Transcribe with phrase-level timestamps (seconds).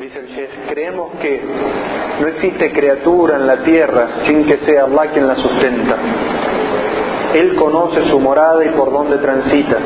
[0.00, 1.40] Dice el Sheikh, creemos que
[2.20, 5.96] no existe criatura en la tierra sin que sea Allah quien la sustenta.
[7.34, 9.76] Él conoce su morada y por dónde transita.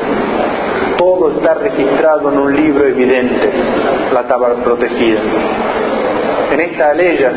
[0.97, 3.51] Todo está registrado en un libro evidente,
[4.13, 5.19] la tabla protegida.
[6.53, 7.31] En esta aleya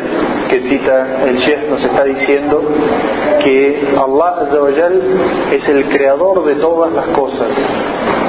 [0.48, 2.62] que cita el Sheikh nos está diciendo
[3.42, 4.46] que Allah
[5.50, 7.48] es el creador de todas las cosas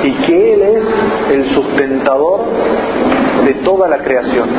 [0.04, 2.46] y que Él es el sustentador
[3.46, 4.50] de toda la creación.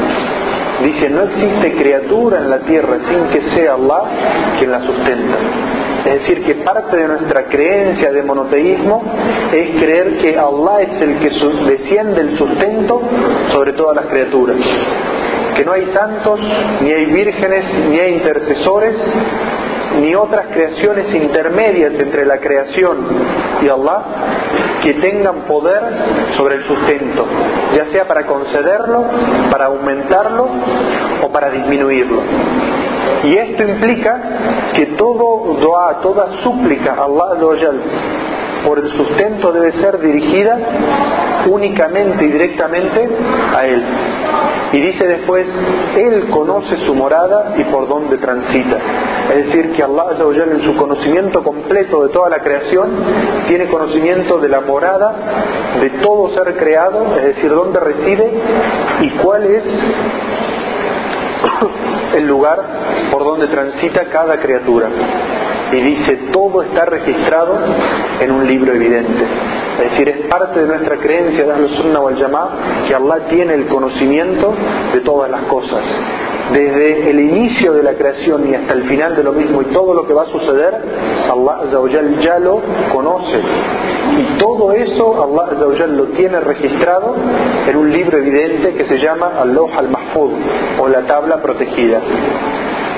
[0.85, 4.03] Dice, no existe criatura en la tierra sin que sea Allah
[4.59, 5.39] quien la sustenta.
[6.05, 9.05] Es decir, que parte de nuestra creencia de monoteísmo
[9.53, 11.31] es creer que Allah es el que
[11.71, 13.01] desciende el sustento
[13.53, 14.57] sobre todas las criaturas.
[15.55, 16.41] Que no hay santos,
[16.81, 18.97] ni hay vírgenes, ni hay intercesores,
[20.01, 23.07] ni otras creaciones intermedias entre la creación
[23.63, 24.03] y Allah
[24.83, 25.81] que tengan poder
[26.37, 27.27] sobre el sustento,
[27.75, 29.05] ya sea para concederlo,
[29.51, 30.49] para aumentarlo
[31.23, 32.23] o para disminuirlo.
[33.25, 34.21] Y esto implica
[34.75, 37.73] que todo dua, toda súplica a Allah
[38.65, 40.59] por el sustento debe ser dirigida
[41.49, 43.09] únicamente y directamente
[43.55, 43.85] a Él.
[44.73, 45.47] Y dice después,
[45.97, 48.79] Él conoce su morada y por dónde transita.
[49.31, 52.91] Es decir, que Allah en su conocimiento completo de toda la creación
[53.49, 55.15] tiene conocimiento de la morada
[55.81, 58.31] de todo ser creado, es decir, dónde reside
[59.01, 59.65] y cuál es
[62.17, 62.63] el lugar
[63.11, 64.89] por donde transita cada criatura.
[65.73, 67.59] Y dice, todo está registrado
[68.21, 69.25] en un libro evidente.
[69.83, 72.17] Es decir, es parte de nuestra creencia de Al-Sunnah wal
[72.87, 74.55] que Allah tiene el conocimiento
[74.93, 75.83] de todas las cosas.
[76.53, 79.93] Desde el inicio de la creación y hasta el final de lo mismo y todo
[79.95, 80.75] lo que va a suceder,
[81.29, 82.61] Allah ya lo
[82.93, 83.41] conoce.
[84.19, 87.17] Y todo eso Allah lo tiene registrado
[87.67, 90.31] en un libro evidente que se llama Allah al-Mahfud
[90.79, 92.01] o la tabla protegida.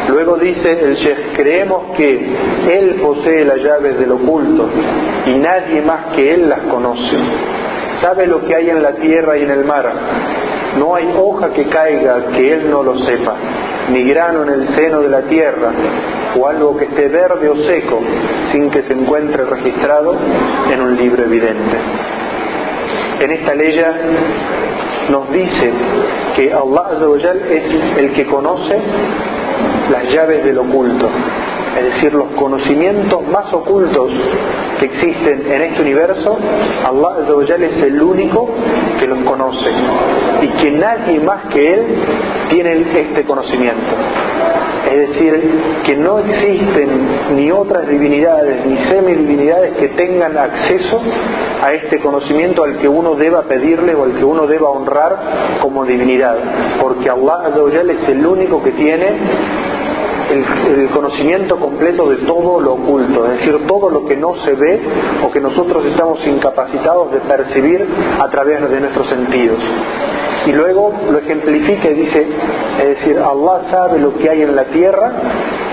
[0.09, 2.27] Luego dice el Sheikh, creemos que
[2.71, 4.69] Él posee las llaves del oculto
[5.27, 7.17] y nadie más que Él las conoce.
[8.03, 9.91] Sabe lo que hay en la tierra y en el mar.
[10.79, 13.35] No hay hoja que caiga que Él no lo sepa,
[13.91, 15.73] ni grano en el seno de la tierra,
[16.39, 18.01] o algo que esté verde o seco,
[18.53, 20.17] sin que se encuentre registrado
[20.73, 21.77] en un libro evidente.
[23.21, 23.81] En esta ley
[25.09, 25.73] nos dice
[26.37, 26.87] que Allah
[27.51, 28.79] es el que conoce
[29.91, 31.09] las llaves del oculto,
[31.77, 34.09] es decir, los conocimientos más ocultos
[34.79, 36.39] que existen en este universo,
[36.85, 38.49] Allah es el único
[39.01, 39.71] que los conoce.
[40.43, 41.87] Y que nadie más que Él
[42.49, 43.83] tiene este conocimiento.
[44.91, 45.51] Es decir,
[45.85, 46.89] que no existen
[47.35, 51.01] ni otras divinidades ni semidivinidades que tengan acceso
[51.63, 55.85] a este conocimiento al que uno deba pedirle o al que uno deba honrar como
[55.85, 56.37] divinidad,
[56.81, 57.51] porque Allah
[57.89, 59.07] es el único que tiene
[60.31, 64.81] el, conocimiento completo de todo lo oculto, es decir, todo lo que no se ve
[65.25, 67.87] o que nosotros estamos incapacitados de percibir
[68.21, 69.59] a través de nuestros sentidos.
[70.47, 72.27] Y luego lo ejemplifica y dice,
[72.81, 75.13] es decir, Allah sabe lo que hay en la tierra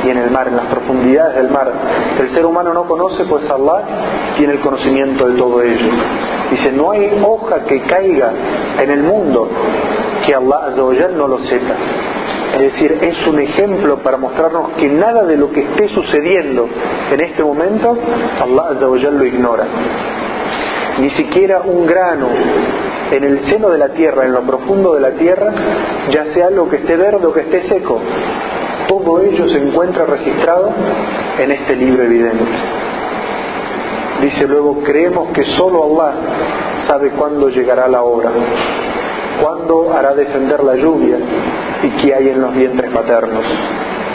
[0.06, 1.72] y en el mar, en las profundidades del mar.
[2.19, 3.81] El ser humano no conoce, pues Allah
[4.38, 5.91] tiene el conocimiento de todo ello.
[6.51, 8.31] Dice, no hay hoja que caiga
[8.81, 9.50] en el mundo
[10.25, 11.75] que Allah no lo sepa.
[12.53, 16.67] Es decir, es un ejemplo para mostrarnos que nada de lo que esté sucediendo
[17.12, 17.97] en este momento,
[18.41, 19.66] Allah lo ignora.
[21.00, 22.28] Ni siquiera un grano
[23.11, 25.51] en el seno de la tierra, en lo profundo de la tierra,
[26.11, 28.00] ya sea algo que esté verde o que esté seco,
[28.88, 30.73] todo ello se encuentra registrado
[31.40, 32.45] en este libro evidente.
[34.22, 36.13] Dice luego, creemos que solo Allah
[36.88, 38.29] sabe cuándo llegará la hora,
[39.41, 41.18] cuándo hará descender la lluvia
[41.84, 43.44] y qué hay en los vientres maternos.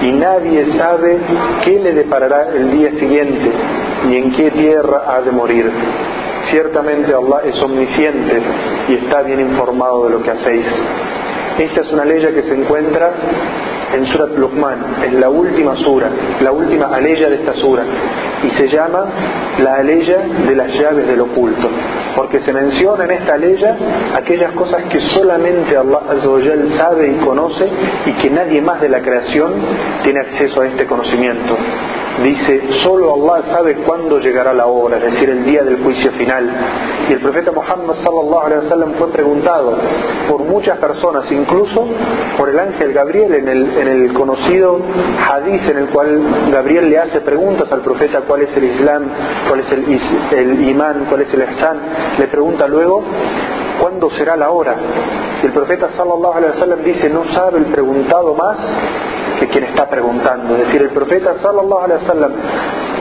[0.03, 1.19] Y nadie sabe
[1.65, 3.51] qué le deparará el día siguiente,
[4.09, 5.71] ni en qué tierra ha de morir.
[6.51, 8.41] Ciertamente Allah es omnisciente
[8.89, 10.67] y está bien informado de lo que hacéis.
[11.59, 13.11] Esta es una ley que se encuentra
[13.95, 17.85] en Surat Luqman, es la última sura, la última aleya de esta sura,
[18.43, 19.07] y se llama
[19.59, 21.69] la aleya de las llaves del oculto,
[22.17, 23.77] porque se menciona en esta aleya
[24.17, 26.01] aquellas cosas que solamente Allah
[26.79, 27.69] sabe y conoce
[28.07, 29.55] y que nadie más de la creación
[30.03, 31.57] tiene acceso a este conocimiento
[32.23, 36.51] dice, solo Allah sabe cuándo llegará la hora, es decir, el día del juicio final.
[37.09, 39.77] Y el profeta Muhammad sallallahu alaihi wasallam fue preguntado
[40.29, 41.87] por muchas personas, incluso
[42.39, 44.81] por el ángel Gabriel en el, en el conocido
[45.31, 46.21] hadith en el cual
[46.53, 49.05] Gabriel le hace preguntas al profeta cuál es el Islam,
[49.49, 50.01] cuál es el,
[50.39, 51.79] el imán, cuál es el ihsan.
[52.19, 53.05] Le pregunta luego
[53.81, 54.77] ¿cuándo será la hora?
[55.43, 58.59] El profeta sallallahu alaihi wasallam dice, no sabe el preguntado más
[59.39, 60.55] que quien está preguntando.
[60.55, 62.33] Es decir, el profeta sallallahu alaihi wasallam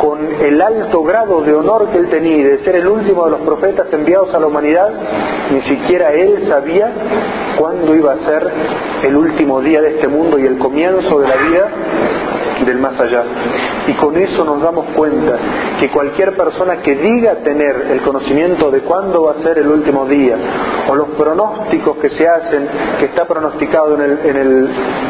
[0.02, 3.32] con el alto grado de honor que él tenía y de ser el último de
[3.32, 4.90] los profetas enviados a la humanidad,
[5.52, 6.92] ni siquiera él sabía
[7.58, 8.52] cuándo iba a ser
[9.04, 11.68] el último día de este mundo y el comienzo de la vida
[12.64, 13.24] del más allá.
[13.88, 15.38] Y con eso nos damos cuenta
[15.80, 20.06] que cualquier persona que diga tener el conocimiento de cuándo va a ser el último
[20.06, 20.38] día,
[20.88, 22.68] o los pronósticos que se hacen,
[23.00, 24.70] que está pronosticado en el, en el,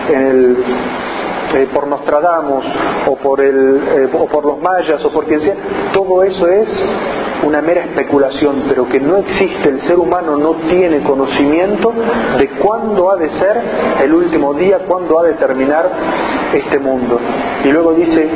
[0.10, 0.58] en el
[1.54, 2.66] eh, por Nostradamus
[3.08, 5.56] o por, el, eh, o por los mayas o por quien sea,
[5.94, 6.68] todo eso es
[7.44, 11.94] una mera especulación, pero que no existe, el ser humano no tiene conocimiento
[12.38, 13.62] de cuándo ha de ser
[14.04, 15.90] el último día, cuándo ha de terminar
[16.54, 17.20] este mundo.
[17.64, 18.30] Y luego dice,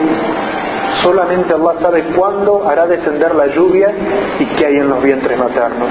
[1.03, 3.91] solamente Allah sabe cuándo hará descender la lluvia
[4.39, 5.89] y qué hay en los vientres maternos.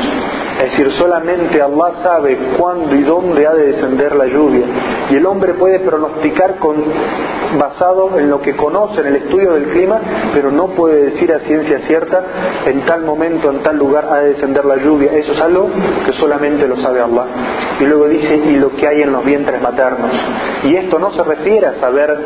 [0.58, 4.66] Es decir, solamente Allah sabe cuándo y dónde ha de descender la lluvia.
[5.08, 6.82] Y el hombre puede pronosticar con,
[7.58, 10.00] basado en lo que conoce, en el estudio del clima,
[10.34, 12.24] pero no puede decir a ciencia cierta
[12.66, 15.12] en tal momento, en tal lugar ha de descender la lluvia.
[15.12, 15.70] Eso es algo
[16.04, 17.26] que solamente lo sabe Allah.
[17.78, 20.10] Y luego dice, y lo que hay en los vientres maternos.
[20.64, 22.18] Y esto no se refiere a saber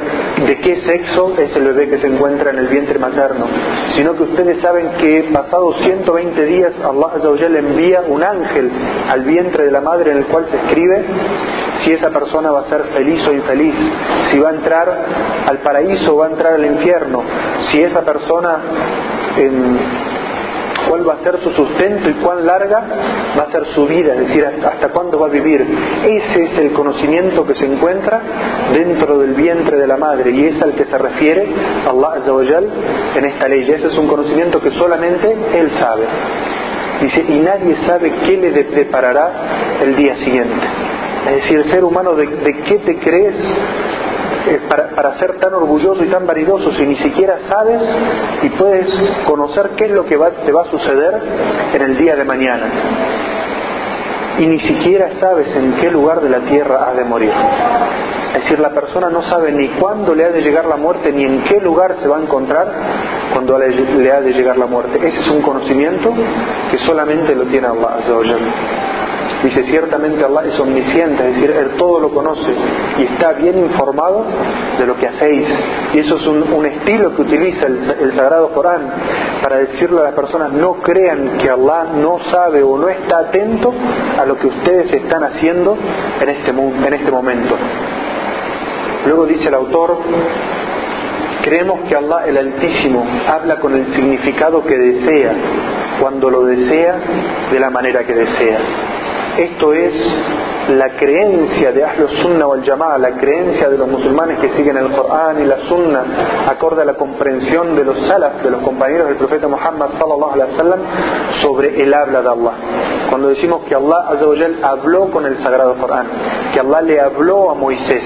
[0.46, 3.44] de qué sexo es el bebé que se encuentra en el vientre materno,
[3.94, 8.70] sino que ustedes saben que pasados 120 días Allah le envía ángel
[9.10, 11.04] al vientre de la madre en el cual se escribe
[11.84, 13.74] si esa persona va a ser feliz o infeliz,
[14.30, 15.04] si va a entrar
[15.48, 17.22] al paraíso o va a entrar al infierno,
[17.70, 18.58] si esa persona
[20.88, 22.82] cuál va a ser su sustento y cuán larga
[23.38, 25.66] va a ser su vida, es decir, hasta cuándo va a vivir.
[26.04, 28.20] Ese es el conocimiento que se encuentra
[28.72, 31.48] dentro del vientre de la madre y es al que se refiere
[31.88, 32.60] Allah
[33.16, 33.70] en esta ley.
[33.70, 36.04] Ese es un conocimiento que solamente Él sabe.
[37.02, 39.32] Dice, y nadie sabe qué le deparará
[39.82, 40.54] el día siguiente.
[41.26, 42.28] Es decir, el ser humano, ¿de,
[42.64, 43.34] qué te crees
[44.46, 47.82] eh, para, ser tan orgulloso y tan vanidoso si ni siquiera sabes
[48.42, 48.88] y puedes
[49.26, 51.20] conocer qué es lo que te va a suceder
[51.74, 52.66] en el día de mañana?
[54.38, 57.32] Y ni siquiera sabes en qué lugar de la tierra has de morir.
[58.34, 61.24] Es decir, la persona no sabe ni cuándo le ha de llegar la muerte, ni
[61.24, 62.66] en qué lugar se va a encontrar
[63.34, 64.98] cuando le ha de llegar la muerte.
[65.06, 66.14] Ese es un conocimiento
[66.70, 67.98] que solamente lo tiene Allah.
[69.42, 72.52] Dice, ciertamente Allah es omnisciente, es decir, Él todo lo conoce
[72.98, 74.24] y está bien informado
[74.78, 75.48] de lo que hacéis.
[75.94, 78.92] Y eso es un, estilo que utiliza el, Sagrado Corán
[79.42, 83.72] para decirle a las personas, no crean que Allah no sabe o no está atento
[84.20, 85.76] a lo que ustedes están haciendo
[86.20, 87.56] en este, en este momento.
[89.06, 89.98] Luego dice el autor,
[91.42, 95.32] creemos que Allah el Altísimo habla con el significado que desea,
[96.00, 96.96] cuando lo desea,
[97.50, 98.58] de la manera que desea.
[99.38, 99.94] Esto es
[100.68, 104.92] la creencia de Ahlus Sunna wal Jamaa, la creencia de los musulmanes que siguen el
[104.92, 106.04] Corán y la Sunna,
[106.48, 110.52] acorde a la comprensión de los salaf, de los compañeros del profeta Muhammad sallallahu alaihi
[110.52, 110.80] wasallam,
[111.42, 112.52] sobre el habla de Allah.
[113.08, 114.10] Cuando decimos que Allah
[114.62, 116.06] habló con el sagrado Corán,
[116.52, 118.04] que Allah le habló a Moisés,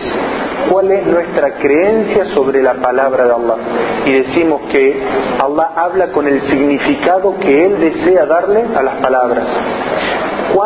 [0.70, 3.56] ¿cuál es nuestra creencia sobre la palabra de Allah?
[4.06, 5.02] Y decimos que
[5.43, 9.44] Allah habla con el significado que Él desea darle a las palabras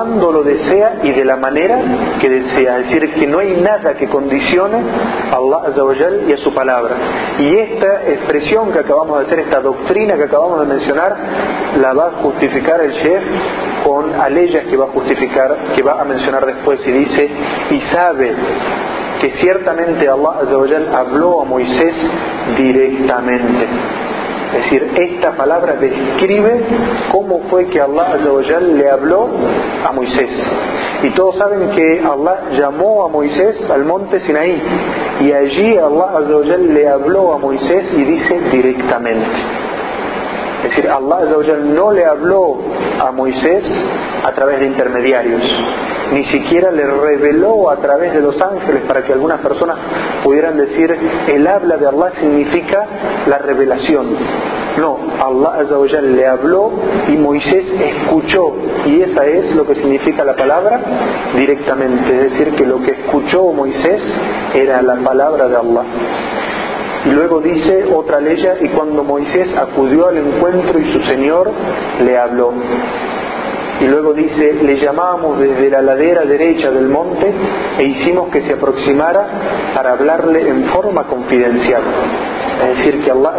[0.01, 1.79] cuando lo desea y de la manera
[2.21, 2.79] que desea.
[2.79, 4.79] Es decir, que no hay nada que condicione
[5.31, 6.97] a Allah y a su palabra.
[7.39, 11.17] Y esta expresión que acabamos de hacer, esta doctrina que acabamos de mencionar,
[11.79, 13.23] la va a justificar el chef
[13.85, 17.31] con aleyas que va a justificar, que va a mencionar después y dice,
[17.71, 18.33] y sabe
[19.21, 20.33] que ciertamente Allah
[20.95, 21.95] habló a Moisés
[22.57, 23.67] directamente.
[24.51, 26.61] Es decir, esta palabra describe
[27.13, 28.17] cómo fue que Allah
[28.61, 29.29] le habló
[29.87, 30.31] a Moisés.
[31.03, 34.61] Y todos saben que Allah llamó a Moisés al monte Sinaí.
[35.21, 36.21] Y allí Allah
[36.59, 39.27] le habló a Moisés y dice directamente.
[40.63, 41.21] Es decir, Allah
[41.65, 42.59] no le habló
[43.01, 43.65] a Moisés
[44.23, 45.41] a través de intermediarios,
[46.13, 49.79] ni siquiera le reveló a través de los ángeles para que algunas personas
[50.23, 50.95] pudieran decir,
[51.29, 52.87] el habla de Allah significa
[53.27, 54.09] la revelación.
[54.79, 56.73] No, Allah le habló
[57.09, 58.53] y Moisés escuchó,
[58.87, 60.81] y esa es lo que significa la palabra
[61.37, 64.01] directamente, es decir, que lo que escuchó Moisés
[64.55, 65.85] era la palabra de Allah.
[67.07, 68.31] Y luego dice otra ley,
[68.61, 71.51] y cuando Moisés acudió al encuentro y su Señor
[72.05, 72.53] le habló.
[73.81, 77.33] Y luego dice, le llamamos desde la ladera derecha del monte
[77.79, 79.27] e hicimos que se aproximara
[79.75, 81.83] para hablarle en forma confidencial.
[82.63, 83.37] Es decir, que Allah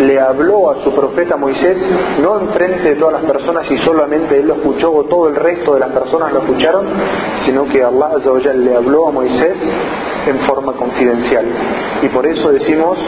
[0.00, 1.76] le habló a su profeta Moisés,
[2.22, 5.74] no enfrente de todas las personas y solamente él lo escuchó o todo el resto
[5.74, 6.86] de las personas lo escucharon,
[7.44, 8.12] sino que Allah
[8.54, 9.58] le habló a Moisés
[10.26, 11.44] en forma confidencial.
[12.02, 12.98] Y por eso decimos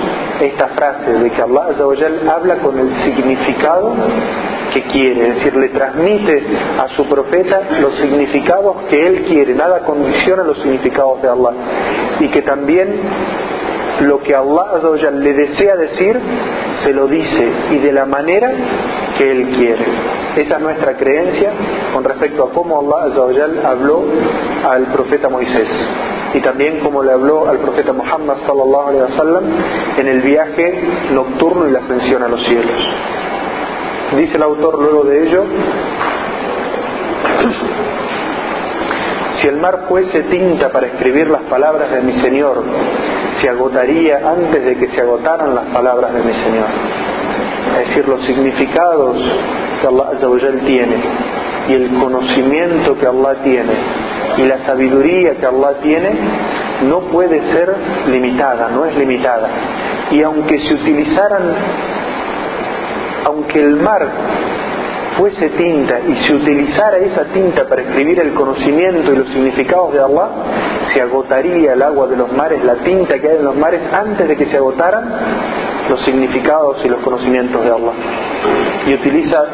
[0.41, 1.69] esta frase de que Allah
[2.35, 3.93] habla con el significado
[4.73, 6.43] que quiere, es decir, le transmite
[6.79, 11.53] a su profeta los significados que él quiere, nada condiciona los significados de Allah.
[12.21, 13.01] Y que también
[14.01, 16.19] lo que Allah le desea decir,
[16.83, 18.51] se lo dice y de la manera
[19.19, 19.85] que Él quiere.
[20.37, 21.53] Esa es nuestra creencia
[21.93, 23.13] con respecto a cómo Allah
[23.65, 24.05] habló
[24.69, 25.69] al profeta Moisés
[26.35, 29.45] y también como le habló al profeta Muhammad sallallahu alaihi wasallam
[29.99, 30.81] en el viaje
[31.13, 32.89] nocturno y la ascensión a los cielos.
[34.17, 35.45] Dice el autor luego de ello,
[39.41, 42.63] si el mar fuese tinta para escribir las palabras de mi Señor,
[43.41, 46.67] se agotaría antes de que se agotaran las palabras de mi Señor.
[47.81, 49.17] Es decir, los significados
[49.81, 50.97] que Allah tiene
[51.69, 53.73] y el conocimiento que Allah tiene
[54.37, 56.11] y la sabiduría que Allah tiene
[56.89, 57.75] no puede ser
[58.11, 59.49] limitada, no es limitada.
[60.11, 61.55] Y aunque se utilizaran,
[63.25, 64.09] aunque el mar
[65.17, 70.01] fuese tinta y se utilizara esa tinta para escribir el conocimiento y los significados de
[70.01, 70.29] Allah,
[70.93, 74.27] se agotaría el agua de los mares, la tinta que hay en los mares, antes
[74.27, 75.05] de que se agotaran
[75.89, 77.93] los significados y los conocimientos de Allah.
[78.87, 79.45] Y utiliza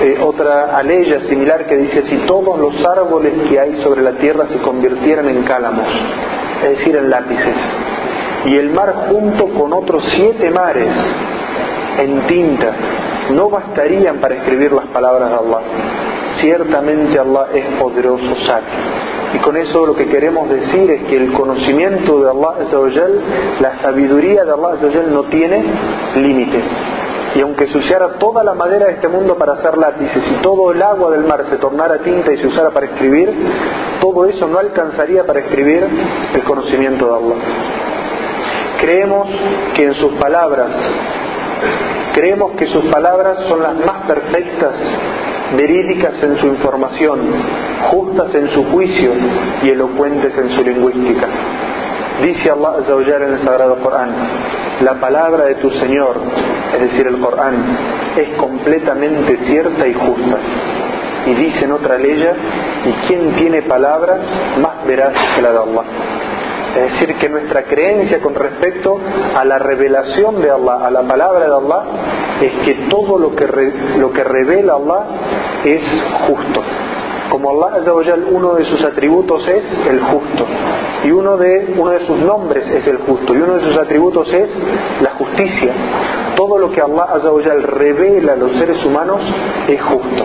[0.00, 4.46] eh, otra aleya similar que dice, si todos los árboles que hay sobre la tierra
[4.48, 5.86] se convirtieran en cálamos,
[6.62, 7.56] es decir, en lápices,
[8.46, 10.88] y el mar junto con otros siete mares
[11.98, 12.72] en tinta,
[13.32, 15.60] no bastarían para escribir las palabras de Allah.
[16.40, 19.10] Ciertamente Allah es poderoso, sabio.
[19.34, 22.54] Y con eso lo que queremos decir es que el conocimiento de Allah,
[23.60, 24.76] la sabiduría de Allah
[25.10, 25.62] no tiene
[26.16, 26.62] límite.
[27.34, 30.72] Y aunque se usara toda la madera de este mundo para hacer lápices y todo
[30.72, 33.32] el agua del mar se tornara tinta y se usara para escribir,
[34.00, 35.86] todo eso no alcanzaría para escribir
[36.34, 37.42] el conocimiento de Allah.
[38.80, 39.28] Creemos
[39.76, 40.70] que en sus palabras,
[42.14, 44.74] creemos que sus palabras son las más perfectas
[45.56, 47.18] verídicas en su información,
[47.90, 49.12] justas en su juicio
[49.62, 51.28] y elocuentes en su lingüística.
[52.22, 54.10] Dice Allah en el Sagrado Corán,
[54.82, 56.16] la palabra de tu Señor,
[56.74, 57.54] es decir, el Corán,
[58.16, 60.38] es completamente cierta y justa.
[61.26, 62.22] Y dice en otra ley,
[62.86, 64.20] ¿y quién tiene palabras
[64.60, 65.84] más veraces que la de Allah?
[66.76, 68.98] Es decir, que nuestra creencia con respecto
[69.36, 71.82] a la revelación de Allah, a la palabra de Allah,
[72.40, 73.46] es que todo lo que,
[73.98, 75.04] lo que revela Allah
[75.64, 75.82] es
[76.26, 76.62] justo.
[77.28, 77.80] Como Allah
[78.30, 80.46] uno de sus atributos es el justo
[81.04, 84.32] y uno de, uno de sus nombres es el justo y uno de sus atributos
[84.32, 84.50] es
[85.00, 85.72] la justicia.
[86.40, 89.20] Todo lo que Allah revela a los seres humanos
[89.68, 90.24] es justo.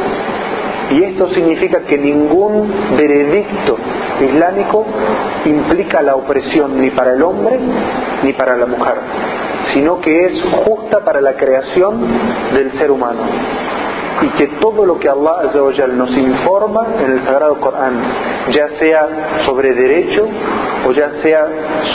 [0.92, 3.76] Y esto significa que ningún veredicto
[4.22, 4.86] islámico
[5.44, 7.60] implica la opresión ni para el hombre
[8.24, 8.96] ni para la mujer,
[9.74, 12.08] sino que es justa para la creación
[12.54, 13.20] del ser humano.
[14.22, 17.94] Y que todo lo que Allah nos informa en el Sagrado Corán,
[18.52, 20.26] ya sea sobre derecho
[20.88, 21.48] o ya sea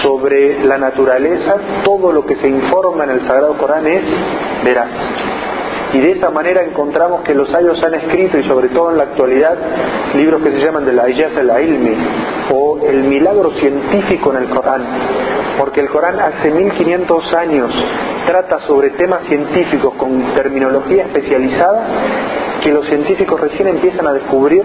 [0.03, 4.03] sobre la naturaleza, todo lo que se informa en el Sagrado Corán es
[4.65, 4.91] veraz.
[5.93, 9.05] Y de esa manera encontramos que los sabios han escrito, y sobre todo en la
[9.05, 9.57] actualidad,
[10.15, 11.97] libros que se llaman de la Ayaz al-Ilmi,
[12.53, 14.85] o el milagro científico en el Corán.
[15.59, 17.75] Porque el Corán hace 1500 años
[18.27, 21.87] trata sobre temas científicos con terminología especializada
[22.63, 24.63] que los científicos recién empiezan a descubrir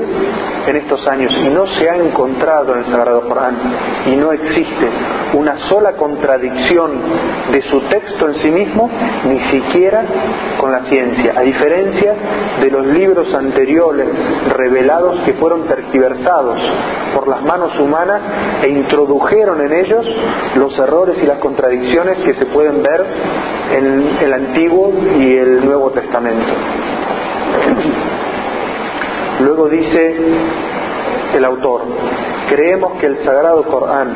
[0.67, 3.57] en estos años y no se ha encontrado en el Sagrado Corán
[4.05, 4.89] y no existe
[5.35, 6.91] una sola contradicción
[7.51, 8.89] de su texto en sí mismo,
[9.27, 10.03] ni siquiera
[10.57, 12.13] con la ciencia, a diferencia
[12.61, 14.07] de los libros anteriores
[14.49, 16.59] revelados que fueron tergiversados
[17.13, 18.21] por las manos humanas
[18.63, 20.05] e introdujeron en ellos
[20.55, 23.05] los errores y las contradicciones que se pueden ver
[23.71, 26.53] en el Antiguo y el Nuevo Testamento.
[29.39, 30.15] Luego dice
[31.33, 31.81] el autor,
[32.49, 34.09] creemos que el Sagrado Corán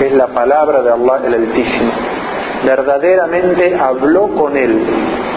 [0.00, 1.92] es la palabra de Allah el Altísimo.
[2.64, 4.84] Verdaderamente habló con él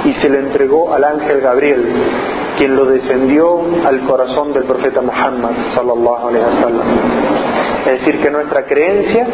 [0.05, 1.85] y se le entregó al ángel Gabriel,
[2.57, 6.87] quien lo descendió al corazón del profeta Muhammad sallallahu alaihi wasallam.
[7.85, 9.27] Es decir, que nuestra creencia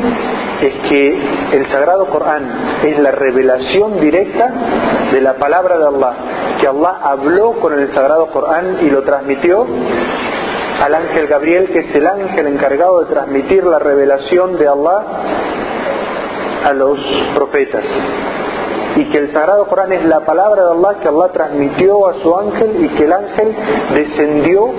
[0.62, 1.19] es que
[1.53, 2.43] el Sagrado Corán
[2.83, 4.51] es la revelación directa
[5.12, 6.13] de la palabra de Allah,
[6.60, 9.65] que Allah habló con el Sagrado Corán y lo transmitió
[10.81, 15.03] al ángel Gabriel, que es el ángel encargado de transmitir la revelación de Allah
[16.65, 17.00] a los
[17.35, 17.83] profetas.
[18.95, 22.35] Y que el Sagrado Corán es la palabra de Allah que Allah transmitió a su
[22.35, 23.55] ángel y que el ángel
[23.95, 24.69] descendió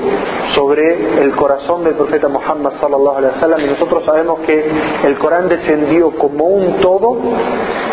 [0.55, 4.71] sobre el corazón del profeta Muhammad sallallahu alaihi wasallam y nosotros sabemos que
[5.05, 7.17] el Corán descendió como un todo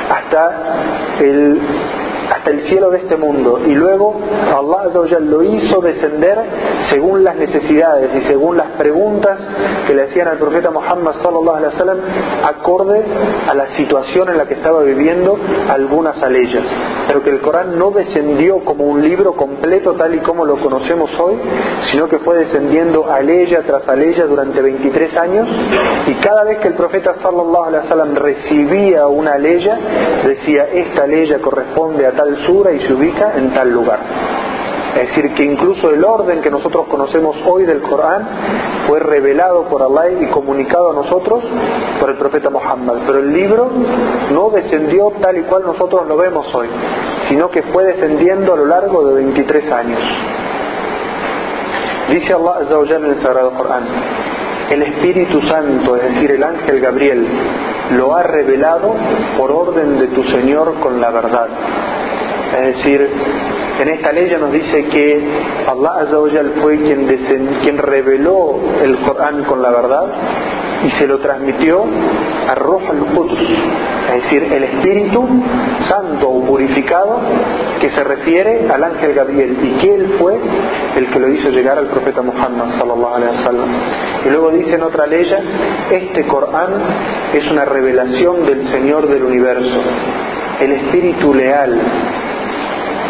[0.09, 1.61] hasta el
[2.49, 3.59] el cielo de este mundo.
[3.65, 4.15] Y luego
[4.57, 6.37] Allah lo hizo descender
[6.89, 9.37] según las necesidades y según las preguntas
[9.87, 11.99] que le hacían al profeta Muhammad sallallahu alaihi wasallam
[12.43, 13.03] acorde
[13.47, 15.37] a la situación en la que estaba viviendo
[15.69, 16.63] algunas aleyas.
[17.07, 21.11] Pero que el Corán no descendió como un libro completo tal y como lo conocemos
[21.19, 21.35] hoy
[21.91, 25.47] sino que fue descendiendo aleya tras aleya durante 23 años.
[26.07, 29.77] Y cada vez que el profeta sallallahu alaihi wasallam recibía una aleya
[30.25, 32.35] decía esta aleya corresponde a tal
[32.73, 33.99] y se ubica en tal lugar.
[34.95, 38.27] Es decir, que incluso el orden que nosotros conocemos hoy del Corán
[38.87, 41.43] fue revelado por Allah y comunicado a nosotros
[41.99, 42.95] por el profeta Muhammad.
[43.05, 43.69] Pero el libro
[44.31, 46.67] no descendió tal y cual nosotros lo vemos hoy,
[47.29, 50.01] sino que fue descendiendo a lo largo de 23 años.
[52.11, 53.83] Dice Allah en el Sagrado Corán,
[54.71, 57.27] el Espíritu Santo, es decir, el ángel Gabriel,
[57.91, 58.95] lo ha revelado
[59.37, 61.47] por orden de tu Señor con la verdad
[62.57, 63.09] es decir,
[63.79, 65.21] en esta ley nos dice que
[65.67, 67.07] Allah Azzawajal fue quien,
[67.61, 70.07] quien reveló el Corán con la verdad
[70.85, 71.85] y se lo transmitió
[72.49, 73.39] a Roh al-Quds,
[74.15, 75.27] es decir, el Espíritu
[75.87, 77.19] Santo o purificado
[77.79, 80.37] que se refiere al ángel Gabriel y que él fue
[80.97, 83.69] el que lo hizo llegar al profeta Muhammad sallallahu wasallam.
[84.25, 85.25] Y luego dice en otra ley,
[85.91, 86.73] este Corán
[87.33, 89.81] es una revelación del Señor del universo,
[90.59, 91.79] el Espíritu leal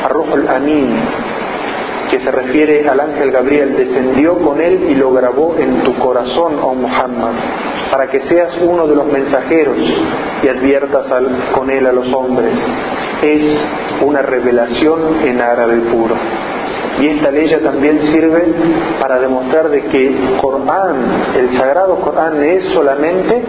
[0.04, 0.98] Arrojo Amin,
[2.12, 6.60] que se refiere al ángel Gabriel, descendió con él y lo grabó en tu corazón,
[6.62, 7.34] oh Muhammad,
[7.92, 9.78] para que seas uno de los mensajeros
[10.44, 11.06] y adviertas
[11.54, 12.54] con él a los hombres.
[13.22, 13.42] Es
[14.02, 16.16] una revelación en árabe puro.
[17.02, 18.54] Y esta ley también sirve
[19.00, 20.96] para demostrar de que Corán,
[21.38, 23.42] el sagrado Corán, es solamente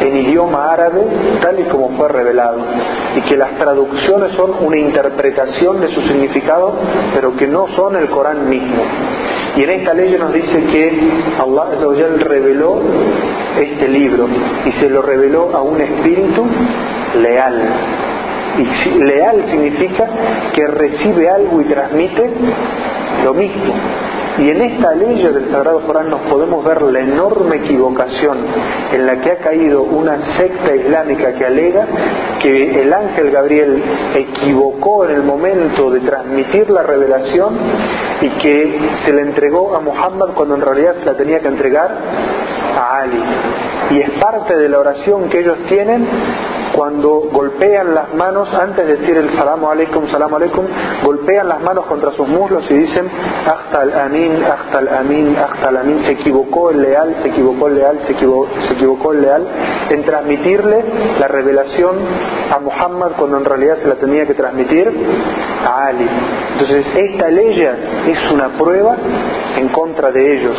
[0.00, 1.02] en idioma árabe
[1.40, 2.58] tal y como fue revelado
[3.16, 6.74] y que las traducciones son una interpretación de su significado
[7.14, 8.82] pero que no son el Corán mismo.
[9.56, 10.98] Y en esta ley nos dice que
[11.38, 12.80] Allah reveló
[13.56, 14.26] este libro
[14.66, 16.44] y se lo reveló a un espíritu
[17.20, 17.62] leal.
[18.58, 20.08] Y leal significa
[20.52, 22.30] que recibe algo y transmite
[23.24, 23.74] lo mismo
[24.38, 28.38] y en esta ley del Sagrado Corán nos podemos ver la enorme equivocación
[28.92, 31.86] en la que ha caído una secta islámica que alega
[32.42, 33.82] que el ángel Gabriel
[34.14, 37.54] equivocó en el momento de transmitir la revelación
[38.20, 41.96] y que se le entregó a Muhammad cuando en realidad se la tenía que entregar
[42.76, 43.22] a Ali.
[43.90, 46.06] Y es parte de la oración que ellos tienen
[46.74, 50.66] cuando golpean las manos, antes de decir el salamu alaikum, salamu alaikum,
[51.04, 53.08] golpean las manos contra sus muslos y dicen,
[53.46, 58.12] hasta amin, hasta amin, hasta amin, se equivocó el leal, se equivocó el leal, se
[58.12, 59.46] equivocó, se equivocó el leal,
[59.90, 60.84] en transmitirle
[61.20, 61.96] la revelación
[62.54, 64.92] a Muhammad cuando en realidad se la tenía que transmitir
[65.64, 66.08] a Ali.
[66.52, 67.60] Entonces, esta ley
[68.06, 68.96] es una prueba
[69.56, 70.56] en contra de ellos.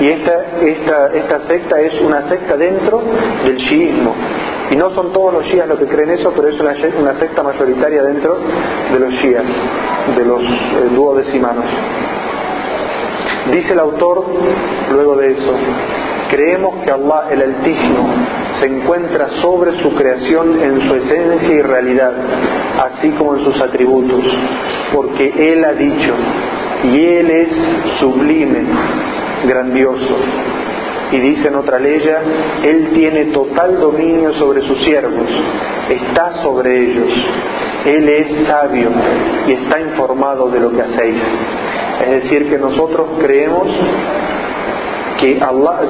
[0.00, 3.02] Y esta, esta, esta secta es una secta dentro
[3.44, 4.14] del shiismo.
[4.70, 7.42] Y no son todos los shias los que creen eso, pero es una, una secta
[7.42, 8.38] mayoritaria dentro
[8.92, 9.44] de los shias,
[10.16, 11.64] de los eh, duodecimanos.
[13.52, 14.24] Dice el autor,
[14.90, 15.52] luego de eso,
[16.30, 18.08] creemos que Allah el Altísimo
[18.58, 22.14] se encuentra sobre su creación en su esencia y realidad,
[22.84, 24.24] así como en sus atributos,
[24.94, 26.14] porque Él ha dicho,
[26.84, 27.48] y Él es
[28.00, 28.62] sublime,
[29.46, 30.16] grandioso
[31.14, 32.02] y dice en otra ley,
[32.64, 35.30] Él tiene total dominio sobre sus siervos,
[35.88, 37.12] está sobre ellos,
[37.84, 38.90] Él es sabio
[39.46, 41.22] y está informado de lo que hacéis.
[42.00, 43.68] Es decir, que nosotros creemos
[45.20, 45.82] que Allah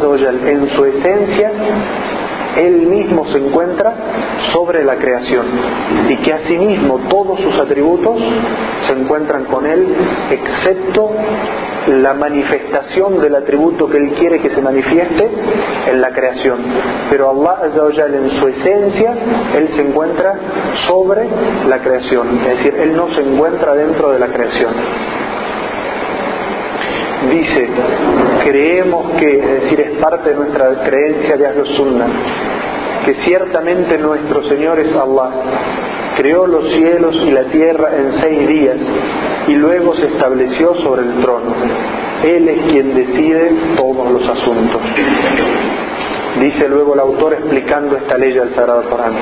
[0.46, 1.52] en su esencia
[2.56, 3.94] él mismo se encuentra
[4.52, 5.46] sobre la creación
[6.08, 8.16] y que asimismo todos sus atributos
[8.86, 9.88] se encuentran con Él
[10.30, 11.10] excepto
[11.88, 15.28] la manifestación del atributo que Él quiere que se manifieste
[15.90, 16.58] en la creación.
[17.10, 17.58] Pero Allah
[18.06, 19.14] en su esencia,
[19.56, 20.34] Él se encuentra
[20.86, 21.26] sobre
[21.68, 24.72] la creación, es decir, Él no se encuentra dentro de la creación.
[27.30, 27.68] Dice,
[28.44, 32.06] creemos que, es decir, es parte de nuestra creencia de Ahlus Sunnah,
[33.04, 35.30] que ciertamente nuestro Señor es Allah
[36.16, 38.76] creó los cielos y la tierra en seis días
[39.46, 41.54] y luego se estableció sobre el trono.
[42.24, 44.80] Él es quien decide todos los asuntos.
[46.40, 49.14] Dice luego el autor explicando esta ley del Sagrado Corán.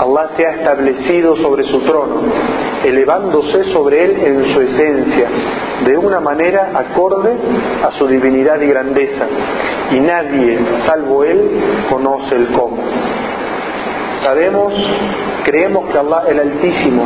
[0.00, 2.22] Allah se ha establecido sobre su trono,
[2.84, 5.28] elevándose sobre él en su esencia,
[5.84, 7.30] de una manera acorde
[7.84, 9.26] a su divinidad y grandeza,
[9.92, 11.50] y nadie, salvo él,
[11.88, 12.78] conoce el cómo.
[14.22, 14.72] Sabemos,
[15.44, 17.04] creemos que Allah el Altísimo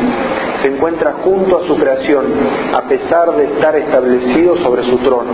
[0.61, 2.27] se encuentra junto a su creación,
[2.75, 5.33] a pesar de estar establecido sobre su trono.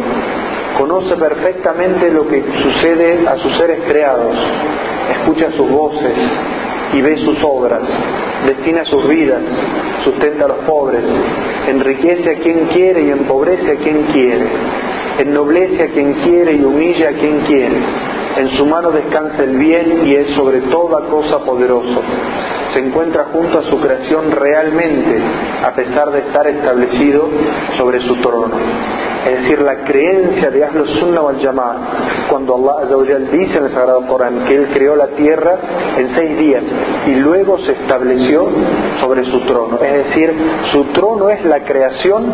[0.78, 4.36] Conoce perfectamente lo que sucede a sus seres creados,
[5.10, 6.16] escucha sus voces,
[6.92, 7.82] y ve sus obras,
[8.46, 9.42] destina sus vidas,
[10.04, 11.04] sustenta a los pobres,
[11.68, 14.46] enriquece a quien quiere y empobrece a quien quiere,
[15.18, 17.76] ennoblece a quien quiere y humilla a quien quiere.
[18.36, 22.02] En su mano descansa el bien y es sobre toda cosa poderoso.
[22.74, 25.20] Se encuentra junto a su creación realmente,
[25.62, 27.28] a pesar de estar establecido
[27.76, 28.56] sobre su trono
[29.24, 34.04] es decir, la creencia de Ahlus Sunnah wal Jama'ah, cuando Allah dice en el Sagrado
[34.08, 35.58] Corán que Él creó la tierra
[35.96, 36.64] en seis días
[37.06, 38.48] y luego se estableció
[39.00, 39.78] sobre su trono.
[39.80, 40.34] Es decir,
[40.72, 42.32] su trono es la creación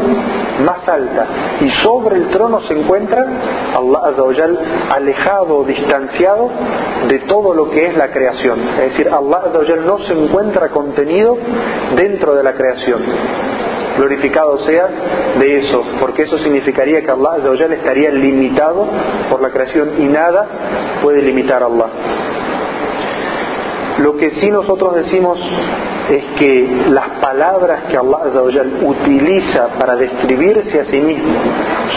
[0.64, 1.27] más alta
[1.61, 3.22] y sobre el trono se encuentra
[3.74, 4.14] Allah
[4.94, 6.51] alejado, distanciado
[7.07, 8.61] de todo lo que es la creación.
[8.61, 9.42] Es decir, Allah
[9.85, 11.36] no se encuentra contenido
[11.96, 13.02] dentro de la creación
[13.98, 14.88] glorificado sea
[15.40, 17.36] de eso, porque eso significaría que Allah
[17.72, 18.86] estaría limitado
[19.28, 20.46] por la creación y nada
[21.02, 21.86] puede limitar a Allah.
[23.98, 25.40] Lo que sí nosotros decimos
[26.08, 31.32] es que las palabras que Allah utiliza para describirse a sí mismo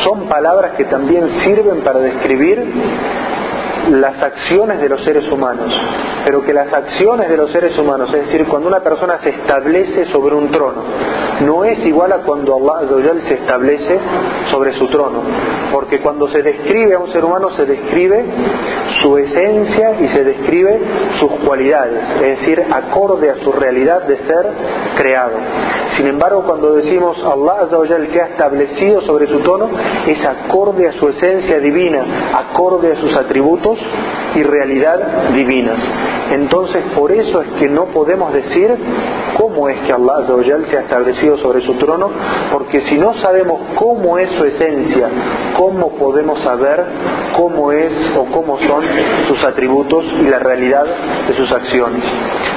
[0.03, 2.65] son palabras que también sirven para describir
[3.89, 5.73] las acciones de los seres humanos,
[6.25, 10.05] pero que las acciones de los seres humanos, es decir, cuando una persona se establece
[10.05, 10.83] sobre un trono,
[11.41, 13.99] no es igual a cuando Allah se establece
[14.51, 15.21] sobre su trono,
[15.71, 18.25] porque cuando se describe a un ser humano se describe
[19.01, 20.79] su esencia y se describe
[21.19, 24.49] sus cualidades, es decir, acorde a su realidad de ser
[24.95, 25.37] creado.
[25.97, 27.67] Sin embargo, cuando decimos Allah
[28.11, 29.69] que ha establecido sobre su trono,
[30.07, 33.77] es acorde a su esencia divina, acorde a sus atributos
[34.35, 35.79] y realidad divinas.
[36.31, 38.73] Entonces, por eso es que no podemos decir
[39.37, 40.25] cómo es que Allah
[40.69, 42.09] se ha establecido sobre su trono,
[42.51, 45.09] porque si no sabemos cómo es su esencia,
[45.57, 46.85] cómo podemos saber
[47.35, 48.83] cómo es o cómo son
[49.27, 50.85] sus atributos y la realidad
[51.27, 52.03] de sus acciones.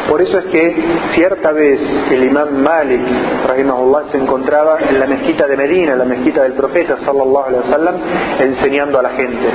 [0.09, 0.77] Por eso es que
[1.15, 3.01] cierta vez el imán Malik,
[3.47, 7.95] rahimahullah, se encontraba en la mezquita de Medina, la mezquita del profeta, sallallahu alaihi wasallam,
[8.41, 9.49] enseñando a la gente.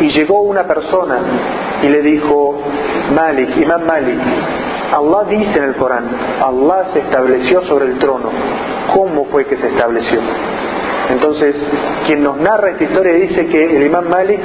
[0.00, 1.18] Y llegó una persona
[1.82, 2.60] y le dijo,
[3.14, 4.18] Malik, imán Malik,
[4.92, 6.04] Allah dice en el Corán,
[6.42, 8.30] Allah se estableció sobre el trono.
[8.94, 10.20] ¿Cómo fue que se estableció?
[11.10, 11.54] Entonces,
[12.06, 14.40] quien nos narra esta historia dice que el imán Malik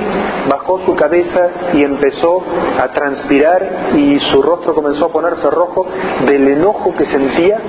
[0.50, 2.43] bajó su cabeza y empezó
[2.80, 5.88] a transpirar y su rostro comenzó a ponerse rojo
[6.26, 7.60] del enojo que sentía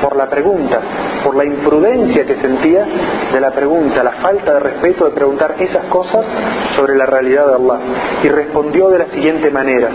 [0.00, 0.80] por la pregunta,
[1.24, 2.86] por la imprudencia que sentía
[3.32, 6.24] de la pregunta, la falta de respeto de preguntar esas cosas
[6.76, 7.78] sobre la realidad de Allah.
[8.22, 9.88] Y respondió de la siguiente manera,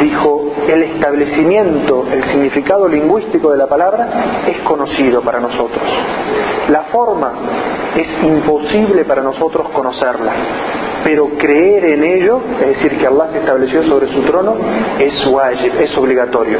[0.00, 4.08] dijo, el establecimiento, el significado lingüístico de la palabra
[4.46, 5.82] es conocido para nosotros.
[6.68, 7.32] La forma
[7.96, 10.32] es imposible para nosotros conocerla,
[11.04, 14.54] pero creer en ello, es decir, que Allah se estableció sobre su trono,
[14.98, 16.58] es wajib, es obligatorio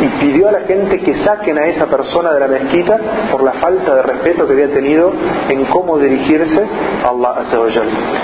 [0.00, 2.98] y pidió a la gente que saquen a esa persona de la mezquita
[3.30, 5.12] por la falta de respeto que había tenido
[5.48, 6.66] en cómo dirigirse
[7.04, 7.44] a Allah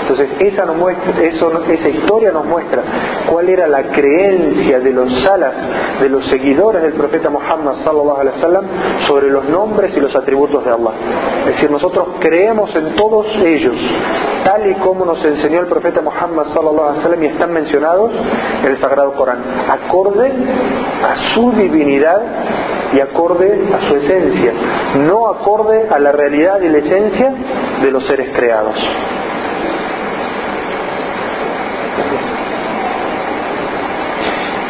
[0.01, 2.83] Entonces esa, nos muestra, esa historia nos muestra
[3.29, 5.53] cuál era la creencia de los salas,
[5.99, 8.65] de los seguidores del profeta Muhammad sallallahu alaihi wasallam
[9.07, 10.91] sobre los nombres y los atributos de Allah.
[11.41, 13.75] Es decir, nosotros creemos en todos ellos,
[14.43, 18.11] tal y como nos enseñó el profeta Muhammad sallallahu alaihi wasallam y están mencionados
[18.63, 20.31] en el Sagrado Corán, acorde
[21.03, 22.21] a su divinidad
[22.93, 24.53] y acorde a su esencia,
[25.07, 27.33] no acorde a la realidad y la esencia
[27.81, 28.75] de los seres creados.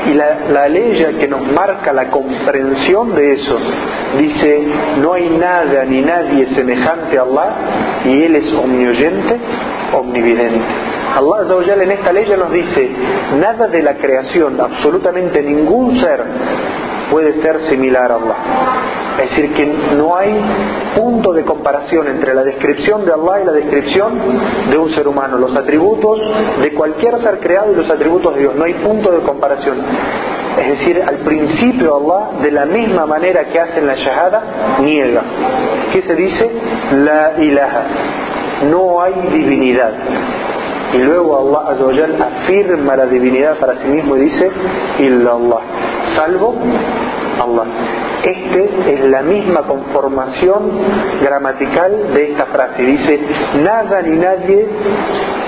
[0.06, 3.58] Y la, ley que nos marca la comprensión de eso
[4.18, 4.68] dice,
[5.02, 7.56] no hay nada ni nadie semejante a Allah
[8.06, 9.40] y Él es omnioyente,
[9.94, 10.60] omnividente.
[11.16, 12.90] Allah en esta ley nos dice,
[13.40, 16.22] nada de la creación, absolutamente ningún ser
[17.14, 18.36] puede ser similar a Allah.
[19.22, 20.34] Es decir, que no hay
[20.96, 24.20] punto de comparación entre la descripción de Allah y la descripción
[24.72, 25.38] de un ser humano.
[25.38, 26.20] Los atributos
[26.60, 28.56] de cualquier ser creado y los atributos de Dios.
[28.56, 29.78] No hay punto de comparación.
[30.60, 34.42] Es decir, al principio Allah, de la misma manera que hacen la shahada,
[34.82, 35.22] niega.
[35.92, 36.52] ¿Qué se dice?
[36.96, 37.84] La ilaha.
[38.72, 39.92] No hay divinidad.
[40.94, 44.50] Y luego Allah afirma la divinidad para sí mismo y dice,
[45.00, 45.62] illallah.
[46.16, 46.56] Salvo
[47.44, 47.66] Allah.
[48.24, 50.72] Este es la misma conformación
[51.22, 52.82] gramatical de esta frase.
[52.82, 53.20] Dice,
[53.62, 54.68] nada ni nadie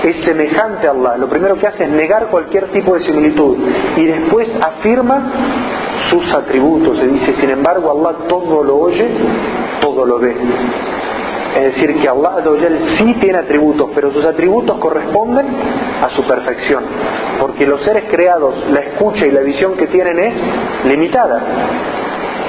[0.04, 1.16] es semejante a Allah.
[1.16, 3.56] Lo primero que hace es negar cualquier tipo de similitud
[3.96, 5.32] y después afirma
[6.10, 6.98] sus atributos.
[6.98, 9.08] Se dice, sin embargo, Allah todo lo oye,
[9.80, 10.36] todo lo ve.
[11.56, 12.42] Es decir, que Allah
[12.98, 15.46] sí tiene atributos, pero sus atributos corresponden
[16.02, 16.84] a su perfección.
[17.40, 20.34] Porque los seres creados, la escucha y la visión que tienen es
[20.84, 21.40] limitada.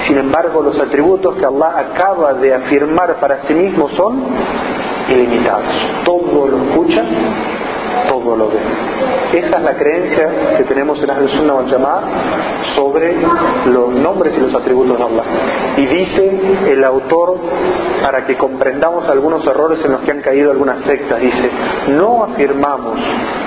[0.08, 4.26] Sin embargo, los atributos que Allah acaba de afirmar para sí mismo son
[5.10, 5.74] ilimitados.
[6.04, 7.04] Todo lo escucha,
[8.08, 8.60] todo lo ve.
[9.34, 11.68] Esa es la creencia que tenemos en Ahl Sunnah wal
[12.76, 13.16] sobre
[13.66, 15.24] los nombres y los atributos de Allah.
[15.78, 16.40] Y dice
[16.72, 17.38] el autor,
[18.04, 21.50] para que comprendamos algunos errores en los que han caído algunas sectas, dice,
[21.90, 23.00] no afirmamos,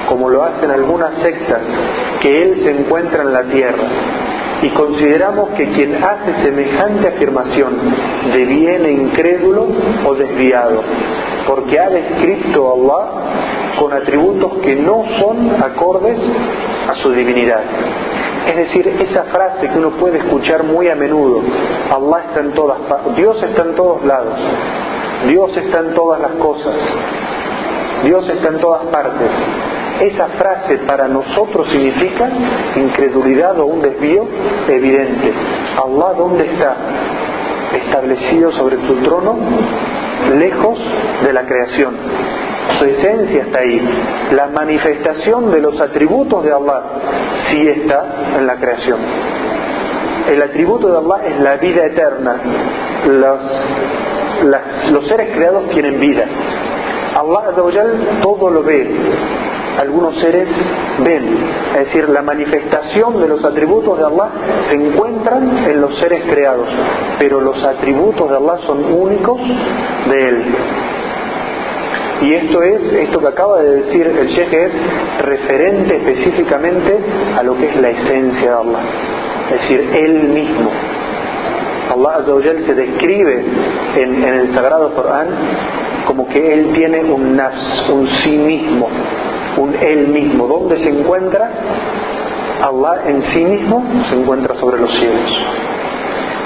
[0.09, 1.63] como lo hacen algunas sectas,
[2.21, 3.85] que Él se encuentra en la tierra,
[4.63, 7.79] y consideramos que quien hace semejante afirmación
[8.35, 9.69] deviene incrédulo
[10.07, 10.83] o desviado,
[11.47, 13.11] porque ha descrito a Allah
[13.81, 16.21] con atributos que no son acordes
[16.87, 17.63] a su divinidad.
[18.47, 21.41] Es decir, esa frase que uno puede escuchar muy a menudo,
[21.91, 22.79] Allah está en todas
[23.17, 24.39] Dios está en todos lados,
[25.27, 26.75] Dios está en todas las cosas,
[28.05, 29.31] Dios está en todas partes.
[30.01, 32.29] Esa frase para nosotros significa
[32.77, 34.27] incredulidad o un desvío
[34.69, 35.33] evidente.
[35.83, 36.77] Allah, ¿dónde está?
[37.87, 39.37] Establecido sobre tu trono,
[40.37, 40.79] lejos
[41.25, 42.40] de la creación.
[42.79, 43.81] Su esencia está ahí.
[44.33, 46.83] La manifestación de los atributos de Allah
[47.51, 48.05] sí está
[48.39, 48.99] en la creación.
[50.31, 52.37] El atributo de Allah es la vida eterna.
[53.09, 53.41] Los,
[54.93, 56.25] los seres creados tienen vida.
[57.17, 57.53] Allah
[58.23, 58.89] todo lo ve,
[59.81, 60.49] algunos seres
[61.05, 61.39] ven.
[61.73, 64.29] Es decir, la manifestación de los atributos de Allah
[64.69, 66.69] se encuentran en los seres creados,
[67.19, 69.41] pero los atributos de Allah son únicos
[70.11, 70.45] de Él.
[72.23, 74.73] Y esto es, esto que acaba de decir el Sheikh es
[75.23, 76.99] referente específicamente
[77.39, 78.81] a lo que es la esencia de Allah,
[79.51, 80.71] es decir, Él mismo.
[81.91, 83.45] Allah se describe
[83.97, 85.29] en, en el Sagrado Corán
[86.07, 88.89] como que Él tiene un nafs, un sí mismo,
[89.57, 90.47] un Él mismo.
[90.47, 91.51] ¿Dónde se encuentra?
[92.63, 95.31] Allah en sí mismo se encuentra sobre los cielos.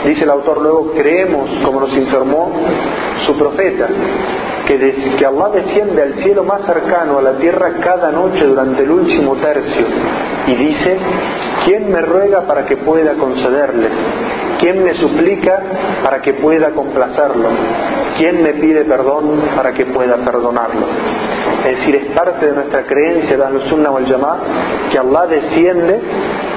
[0.07, 2.53] Dice el autor luego, creemos, como nos informó
[3.27, 3.89] su profeta,
[4.67, 8.91] que, que Allah desciende al cielo más cercano a la tierra cada noche durante el
[8.91, 9.87] último tercio
[10.47, 10.99] y dice,
[11.65, 13.89] ¿quién me ruega para que pueda concederle?
[14.61, 15.61] ¿Quién me suplica
[16.03, 17.49] para que pueda complacerlo?
[18.17, 20.87] ¿Quién me pide perdón para que pueda perdonarlo?
[21.65, 24.05] Es decir, es parte de nuestra creencia de Al-Sunnah wal
[24.91, 26.01] que Allah desciende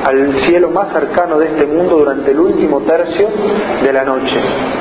[0.05, 3.27] al cielo más cercano de este mundo durante el último tercio
[3.83, 4.35] de la noche.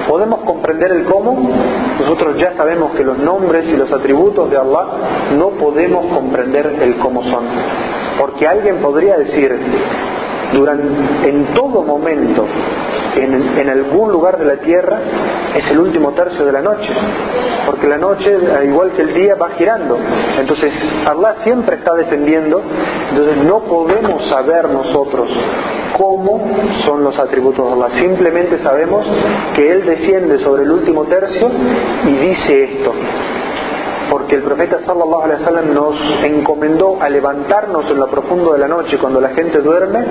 [0.09, 1.37] ¿Podemos comprender el cómo?
[2.01, 4.87] Nosotros ya sabemos que los nombres y los atributos de Allah
[5.37, 7.45] no podemos comprender el cómo son.
[8.19, 9.59] Porque alguien podría decir,
[10.53, 12.47] durante, en todo momento,
[13.17, 14.99] en, algún lugar de la tierra,
[15.57, 16.89] es el último tercio de la noche.
[17.67, 19.99] Porque la noche, al igual que el día, va girando.
[20.39, 20.73] Entonces,
[21.07, 22.63] Allah siempre está descendiendo.
[23.11, 25.29] Entonces, no podemos saber nosotros
[25.97, 26.49] cómo
[26.85, 28.01] son los atributos de Allah.
[28.01, 29.07] Simplemente sabemos
[29.55, 31.51] que Él desciende sobre el último tercio
[32.07, 32.93] y dice esto
[34.11, 38.69] porque el profeta sallallahu alaihi wasallam nos encomendó a levantarnos en lo profundo de la
[38.69, 40.05] noche cuando la gente duerme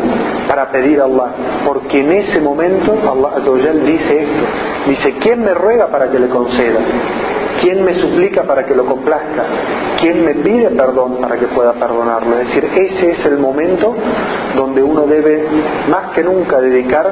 [0.47, 1.31] para pedir a Allah,
[1.65, 4.45] porque en ese momento Allah dice esto,
[4.87, 6.79] dice, ¿quién me ruega para que le conceda?
[7.61, 9.43] ¿Quién me suplica para que lo complazca?
[9.99, 12.37] ¿Quién me pide perdón para que pueda perdonarlo?
[12.39, 13.95] Es decir, ese es el momento
[14.55, 15.47] donde uno debe
[15.89, 17.11] más que nunca dedicar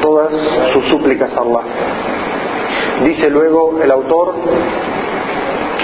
[0.00, 0.32] todas
[0.72, 1.62] sus súplicas a Allah.
[3.04, 4.34] Dice luego el autor,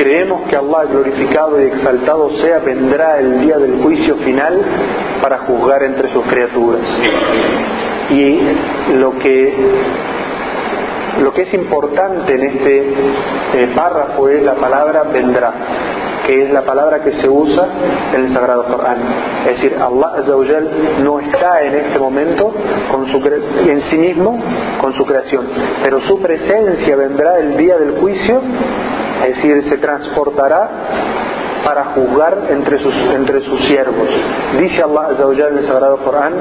[0.01, 4.63] Creemos que Allah glorificado y exaltado sea vendrá el día del juicio final
[5.21, 6.81] para juzgar entre sus criaturas.
[8.09, 8.41] Y
[8.95, 9.55] lo que
[11.21, 15.53] lo que es importante en este eh, párrafo es la palabra vendrá,
[16.27, 17.69] que es la palabra que se usa
[18.15, 19.03] en el Sagrado Corán.
[19.45, 20.13] Es decir, Allah
[21.03, 22.55] no está en este momento
[22.91, 24.39] con su en sí mismo
[24.81, 25.47] con su creación,
[25.85, 28.41] pero su presencia vendrá el día del juicio
[29.27, 30.71] es decir, se transportará
[31.65, 34.09] para juzgar entre sus, entre sus siervos.
[34.59, 36.33] Dice Allah en el Sagrado Corán,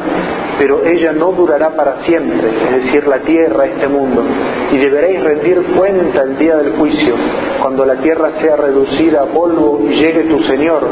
[0.57, 4.23] pero ella no durará para siempre, es decir, la tierra, este mundo,
[4.71, 7.15] y deberéis rendir cuenta el día del juicio,
[7.61, 10.87] cuando la tierra sea reducida a polvo y llegue tu Señor,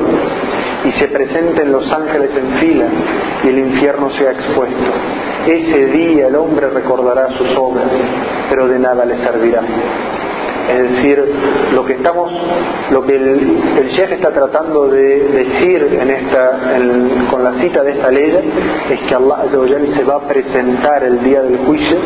[0.85, 2.85] y se presenten los ángeles en fila,
[3.43, 4.91] y el infierno sea expuesto.
[5.47, 7.89] Ese día el hombre recordará sus obras,
[8.49, 9.61] pero de nada le servirá.
[10.67, 11.23] Es decir,
[11.73, 12.29] lo que estamos,
[12.91, 15.87] lo que el, el Sheikh está tratando de decir
[17.31, 18.51] con la cita de esta ley
[18.91, 19.45] es que Allah
[19.95, 21.97] se va a presentar el día del juicio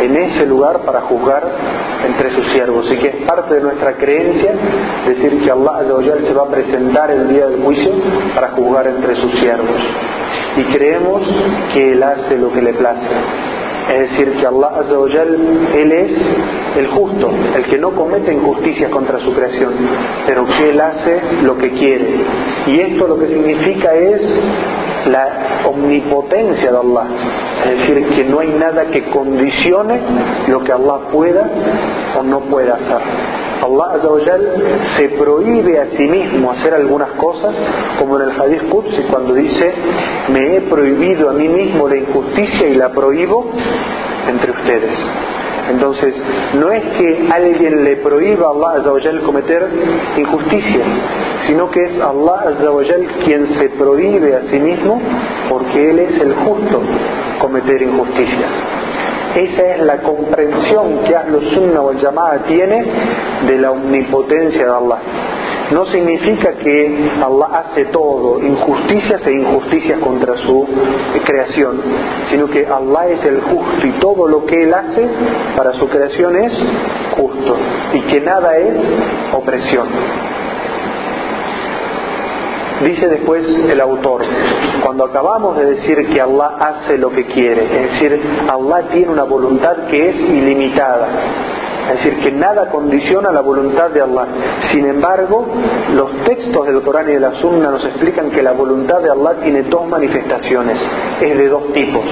[0.00, 1.42] en ese lugar para juzgar
[2.06, 2.90] entre sus siervos.
[2.90, 4.52] Y que es parte de nuestra creencia
[5.06, 5.82] decir que Allah
[6.26, 7.92] se va a presentar el día del juicio
[8.34, 9.80] para juzgar entre sus siervos.
[10.56, 11.22] Y creemos
[11.74, 13.06] que Él hace lo que le place
[13.88, 14.72] es decir, que Allah
[15.74, 16.12] Él es
[16.76, 19.74] el justo, el que no comete injusticias contra su creación,
[20.26, 22.16] pero que Él hace lo que quiere.
[22.66, 24.22] Y esto lo que significa es
[25.06, 27.06] la omnipotencia de Allah,
[27.64, 30.00] es decir, que no hay nada que condicione
[30.48, 31.48] lo que Allah pueda
[32.18, 33.45] o no pueda hacer.
[33.62, 34.38] Allah
[34.96, 37.54] se prohíbe a sí mismo hacer algunas cosas,
[37.98, 39.72] como en el Hadith Qudsi cuando dice,
[40.32, 43.46] me he prohibido a mí mismo la injusticia y la prohíbo
[44.28, 44.98] entre ustedes.
[45.70, 46.14] Entonces,
[46.54, 49.68] no es que alguien le prohíba a Allah cometer
[50.16, 50.84] injusticia,
[51.46, 52.54] sino que es Allah
[53.24, 55.00] quien se prohíbe a sí mismo
[55.48, 56.80] porque Él es el justo
[57.40, 58.50] cometer injusticias.
[59.36, 62.84] Esa es la comprensión que Ahlus Sunnah o Yamada tiene
[63.46, 64.98] de la omnipotencia de Allah.
[65.72, 70.66] No significa que Allah hace todo, injusticias e injusticias contra su
[71.24, 71.82] creación,
[72.30, 75.06] sino que Allah es el justo y todo lo que Él hace
[75.54, 76.52] para su creación es
[77.18, 77.56] justo
[77.92, 78.74] y que nada es
[79.34, 79.86] opresión.
[82.84, 84.22] Dice después el autor,
[84.84, 89.24] cuando acabamos de decir que Allah hace lo que quiere, es decir, Allah tiene una
[89.24, 91.08] voluntad que es ilimitada,
[91.88, 94.26] es decir, que nada condiciona la voluntad de Allah.
[94.72, 95.46] Sin embargo,
[95.94, 99.36] los textos del Corán y de la Sunna nos explican que la voluntad de Allah
[99.42, 100.78] tiene dos manifestaciones,
[101.20, 102.04] es de dos tipos.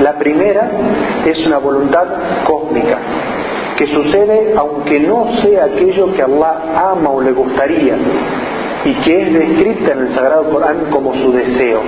[0.00, 0.68] La primera
[1.24, 2.06] es una voluntad
[2.44, 2.98] cósmica,
[3.78, 7.96] que sucede aunque no sea aquello que Allah ama o le gustaría,
[8.84, 11.80] y que es descrita en el Sagrado Corán como su deseo.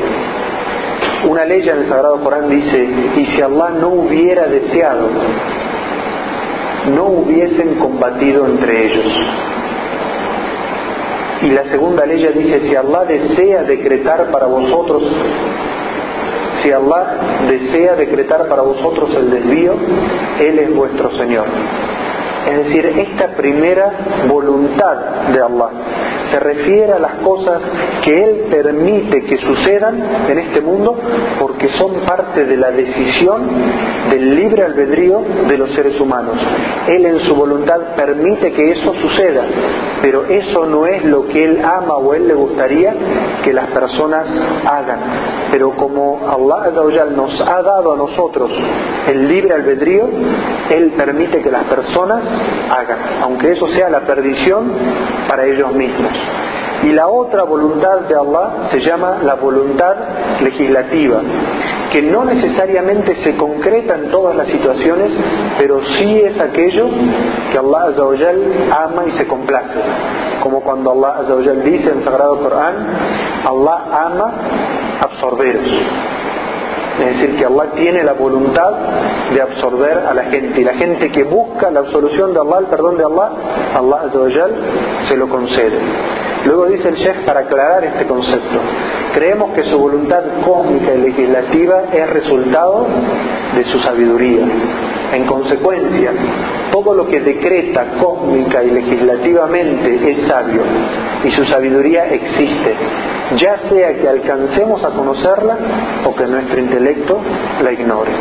[1.28, 5.08] Una ley en el Sagrado Corán dice, y si Allah no hubiera deseado,
[6.94, 9.12] no hubiesen combatido entre ellos.
[11.42, 15.02] Y la segunda ley dice, si Allah desea decretar para vosotros,
[16.62, 17.16] si Allah
[17.48, 19.74] desea decretar para vosotros el desvío,
[20.40, 21.46] Él es vuestro Señor.
[22.46, 23.90] Es decir, esta primera
[24.28, 24.96] voluntad
[25.32, 25.70] de Allah
[26.32, 27.62] se refiere a las cosas
[28.04, 30.96] que Él permite que sucedan en este mundo
[31.40, 33.48] porque son parte de la decisión
[34.10, 36.36] del libre albedrío de los seres humanos.
[36.88, 39.44] Él en su voluntad permite que eso suceda,
[40.02, 42.94] pero eso no es lo que Él ama o Él le gustaría
[43.42, 44.26] que las personas
[44.64, 44.98] hagan.
[45.50, 48.50] Pero como Allah nos ha dado a nosotros
[49.08, 50.08] el libre albedrío,
[50.70, 52.22] Él permite que las personas
[52.70, 54.72] hagan, aunque eso sea la perdición
[55.28, 56.12] para ellos mismos.
[56.82, 59.96] Y la otra voluntad de Allah se llama la voluntad
[60.40, 61.20] legislativa,
[61.90, 65.10] que no necesariamente se concreta en todas las situaciones,
[65.58, 66.88] pero sí es aquello
[67.50, 67.94] que Allah
[68.86, 69.80] ama y se complace.
[70.42, 71.24] Como cuando Allah
[71.64, 72.74] dice en el Sagrado Corán,
[73.44, 74.34] Allah ama
[75.00, 75.66] absorberos
[76.98, 78.72] es decir, que Allah tiene la voluntad
[79.32, 80.60] de absorber a la gente.
[80.60, 83.30] Y la gente que busca la absolución de Allah, el perdón de Allah,
[83.74, 84.02] Allah
[85.08, 85.78] se lo concede.
[86.46, 88.60] Luego dice el Sheikh para aclarar este concepto.
[89.14, 92.86] Creemos que su voluntad cósmica y legislativa es resultado
[93.56, 94.46] de su sabiduría.
[95.12, 96.12] En consecuencia,
[96.70, 100.62] todo lo que decreta cósmica y legislativamente es sabio
[101.24, 102.74] y su sabiduría existe,
[103.36, 105.56] ya sea que alcancemos a conocerla
[106.04, 107.18] o que nuestro intelecto
[107.62, 108.12] la ignore.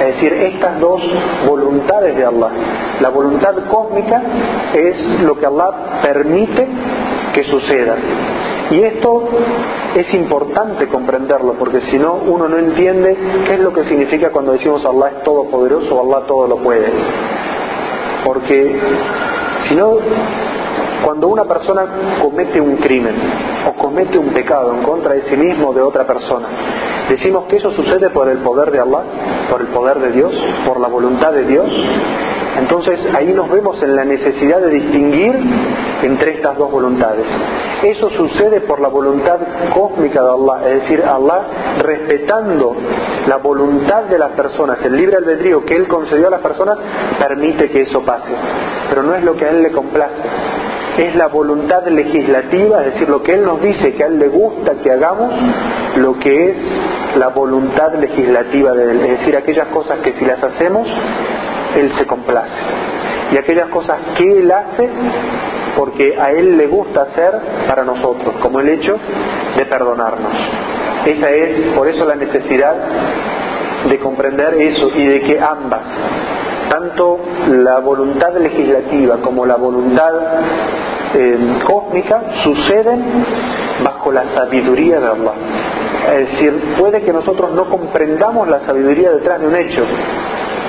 [0.00, 1.02] Es decir, estas dos
[1.46, 2.50] voluntades de Allah.
[3.00, 4.22] La voluntad cósmica
[4.72, 6.66] es lo que Allah permite
[7.32, 7.96] que suceda.
[8.70, 9.28] Y esto
[9.94, 13.16] es importante comprenderlo, porque si no, uno no entiende
[13.46, 16.90] qué es lo que significa cuando decimos Allah es todopoderoso o Allah todo lo puede.
[18.24, 18.80] Porque
[19.68, 19.96] si no,
[21.04, 21.84] cuando una persona
[22.22, 23.14] comete un crimen
[23.68, 26.48] o comete un pecado en contra de sí mismo o de otra persona,
[27.10, 29.02] decimos que eso sucede por el poder de Allah,
[29.50, 30.32] por el poder de Dios,
[30.66, 31.68] por la voluntad de Dios.
[32.58, 35.34] Entonces ahí nos vemos en la necesidad de distinguir
[36.02, 37.26] entre estas dos voluntades.
[37.82, 39.38] Eso sucede por la voluntad
[39.74, 41.42] cósmica de Allah, es decir, Allah
[41.80, 42.76] respetando
[43.26, 46.78] la voluntad de las personas, el libre albedrío que Él concedió a las personas,
[47.18, 48.32] permite que eso pase.
[48.88, 50.22] Pero no es lo que a Él le complace
[50.98, 54.28] es la voluntad legislativa, es decir, lo que Él nos dice que a Él le
[54.28, 55.32] gusta que hagamos,
[55.96, 56.56] lo que es
[57.16, 60.86] la voluntad legislativa de Él, es decir, aquellas cosas que si las hacemos,
[61.76, 62.52] Él se complace.
[63.32, 64.88] Y aquellas cosas que Él hace,
[65.76, 67.32] porque a Él le gusta hacer
[67.66, 68.98] para nosotros, como el hecho
[69.56, 70.32] de perdonarnos.
[71.06, 72.74] Esa es, por eso la necesidad
[73.88, 75.82] de comprender eso y de que ambas,
[76.68, 77.18] tanto
[77.48, 80.12] la voluntad legislativa como la voluntad
[81.14, 83.04] eh, cósmica, suceden
[83.84, 85.32] bajo la sabiduría de Allah.
[86.18, 89.84] Es decir, puede que nosotros no comprendamos la sabiduría detrás de un hecho,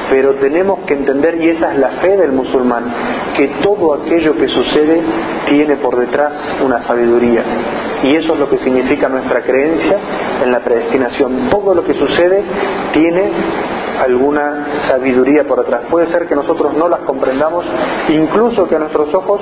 [0.10, 2.86] pero tenemos que entender, y esa es la fe del musulmán,
[3.36, 5.02] que todo aquello que sucede
[5.50, 6.34] tiene por detrás
[6.64, 7.44] una sabiduría.
[8.04, 9.98] Y eso es lo que significa nuestra creencia
[10.44, 11.50] en la predestinación.
[11.50, 12.44] Todo lo que sucede
[12.94, 13.32] tiene
[14.02, 15.84] alguna sabiduría por atrás.
[15.90, 17.66] Puede ser que nosotros no las comprendamos,
[18.10, 19.42] incluso que a nuestros ojos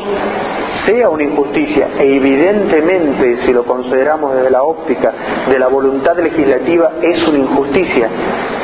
[0.85, 5.13] sea una injusticia, e evidentemente si lo consideramos desde la óptica
[5.49, 8.09] de la voluntad legislativa es una injusticia,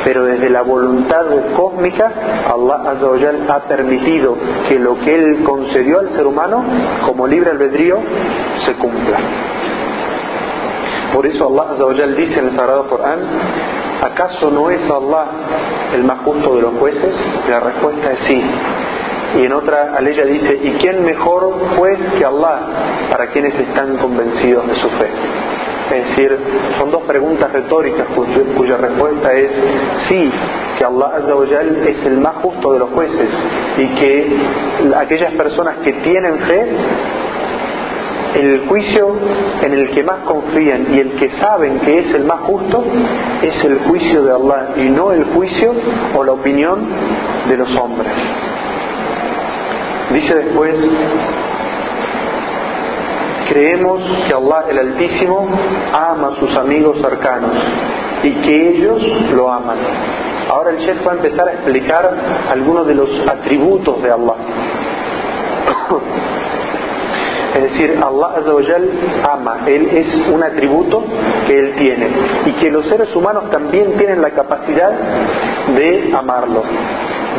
[0.04, 1.26] pero desde la voluntad
[1.56, 2.12] cósmica
[2.46, 2.98] Allah
[3.48, 4.36] ha permitido
[4.68, 6.64] que lo que Él concedió al ser humano
[7.06, 7.98] como libre albedrío
[8.64, 9.18] se cumpla.
[11.12, 13.20] Por eso Allah dice en el Sagrado Corán,
[14.02, 15.26] ¿acaso no es Allah
[15.94, 17.14] el más justo de los jueces?
[17.48, 18.42] La respuesta es sí.
[19.38, 22.60] Y en otra ella dice, ¿y quién mejor juez que Allah
[23.10, 25.08] para quienes están convencidos de su fe?
[25.90, 26.38] Es decir,
[26.78, 28.06] son dos preguntas retóricas
[28.56, 29.50] cuya, respuesta es
[30.08, 30.30] sí,
[30.78, 31.12] que Allah
[31.86, 33.28] es el más justo de los jueces
[33.78, 34.36] y que
[34.96, 36.66] aquellas personas que tienen fe
[38.34, 39.16] el juicio
[39.62, 42.84] en el que más confían y el que saben que es el más justo
[43.42, 45.72] es el juicio de Allah y no el juicio
[46.14, 46.86] o la opinión
[47.48, 48.12] de los hombres.
[50.12, 50.74] Dice después,
[53.48, 55.48] creemos que Allah el Altísimo
[55.92, 57.52] ama a sus amigos cercanos
[58.22, 59.02] y que ellos
[59.34, 59.78] lo aman.
[60.50, 62.10] Ahora el chef va a empezar a explicar
[62.50, 64.34] algunos de los atributos de Allah.
[67.58, 68.36] Es decir, Allah
[69.32, 71.02] ama, Él es un atributo
[71.44, 72.06] que Él tiene
[72.46, 74.92] y que los seres humanos también tienen la capacidad
[75.76, 76.62] de amarlo.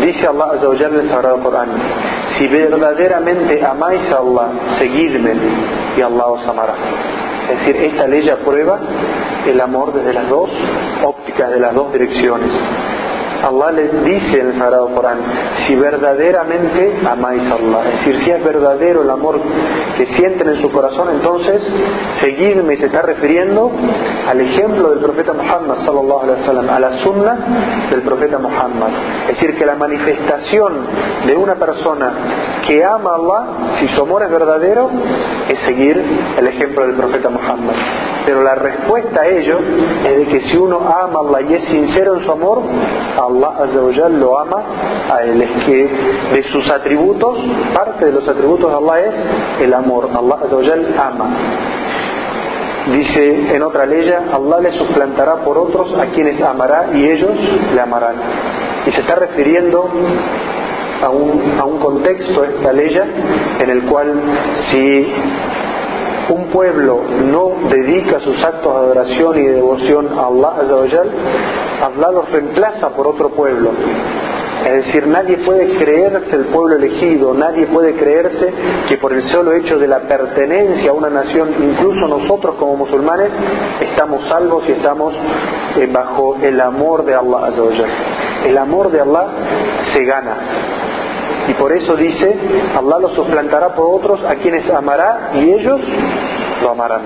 [0.02, 1.70] Dice Allah en el Sagrado Corán,
[2.38, 5.36] si verdaderamente amáis a Allah, seguidme
[5.98, 6.74] y Allah os amará.
[7.50, 8.78] Es decir, esta ley aprueba
[9.48, 10.50] el amor desde las dos
[11.02, 12.52] ópticas, de las dos direcciones.
[13.44, 15.18] Allah les dice en el Sagrado Corán,
[15.66, 19.40] si verdaderamente amáis a Allah, es decir, si es verdadero el amor
[19.98, 21.62] que sienten en su corazón, entonces
[22.22, 23.72] seguidme se está refiriendo
[24.28, 27.38] al ejemplo del profeta Muhammad sallallahu alaihi wasallam, a la sunna
[27.90, 28.90] del profeta Muhammad.
[29.28, 30.74] Es decir, que la manifestación
[31.26, 32.12] de una persona
[32.68, 33.46] que ama a Allah,
[33.80, 34.90] si su amor es verdadero,
[35.48, 36.04] es seguir
[36.38, 37.74] el ejemplo del profeta Muhammad.
[38.26, 39.60] Pero la respuesta a ello
[40.06, 42.62] es de que si uno ama a Allah y es sincero en su amor,
[43.30, 44.64] Allah lo ama
[45.10, 45.42] a él.
[45.42, 45.90] Es que
[46.34, 47.38] de sus atributos,
[47.74, 50.10] parte de los atributos de Allah es el amor.
[50.14, 50.38] Allah
[50.98, 51.30] ama.
[52.94, 57.32] Dice en otra ley, Allah le suplantará por otros a quienes amará y ellos
[57.74, 58.16] le amarán.
[58.88, 59.90] Y se está refiriendo
[61.04, 63.00] a un, a un contexto, esta ley,
[63.60, 64.14] en el cual
[64.72, 65.08] si
[66.30, 70.54] un pueblo no dedica sus actos de adoración y de devoción a Allah,
[71.82, 73.72] Allah los reemplaza por otro pueblo.
[74.66, 78.54] Es decir, nadie puede creerse el pueblo elegido, nadie puede creerse
[78.90, 83.30] que por el solo hecho de la pertenencia a una nación, incluso nosotros como musulmanes,
[83.80, 85.14] estamos salvos y estamos
[85.78, 87.52] eh, bajo el amor de Allah.
[88.46, 89.28] El amor de Allah
[89.94, 90.38] se gana,
[91.48, 92.36] y por eso dice,
[92.76, 95.82] Allah lo suplantará por otros a quienes amará y ellos
[96.62, 97.02] lo amarán.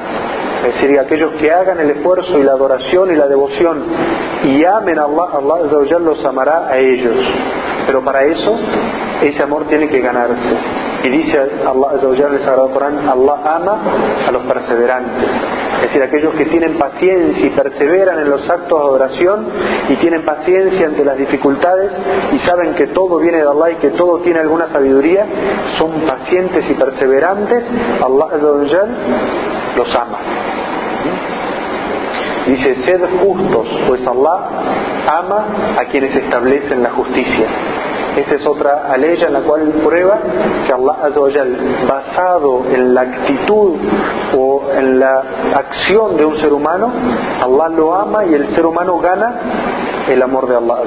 [0.66, 3.84] Es decir, aquellos que hagan el esfuerzo y la adoración y la devoción
[4.46, 7.16] y amen a Allah, Allah los amará a ellos.
[7.86, 8.58] Pero para eso,
[9.22, 10.93] ese amor tiene que ganarse.
[11.04, 13.78] Y dice Allah en el Sagrado Corán, Allah ama
[14.26, 15.30] a los perseverantes.
[15.76, 19.48] Es decir, aquellos que tienen paciencia y perseveran en los actos de adoración
[19.90, 21.92] y tienen paciencia ante las dificultades
[22.32, 25.26] y saben que todo viene de Allah y que todo tiene alguna sabiduría,
[25.78, 27.66] son pacientes y perseverantes,
[28.02, 28.28] Allah
[29.76, 30.20] los ama.
[32.48, 34.40] Dice, sed justos, pues Allah
[35.08, 35.46] ama
[35.78, 37.48] a quienes establecen la justicia.
[38.18, 40.20] Esta es otra aleya en la cual prueba
[40.68, 41.10] que Allah
[41.88, 43.76] basado en la actitud
[44.38, 45.24] o en la
[45.56, 46.92] acción de un ser humano,
[47.42, 49.34] Allah lo ama y el ser humano gana
[50.10, 50.82] el amor de Allah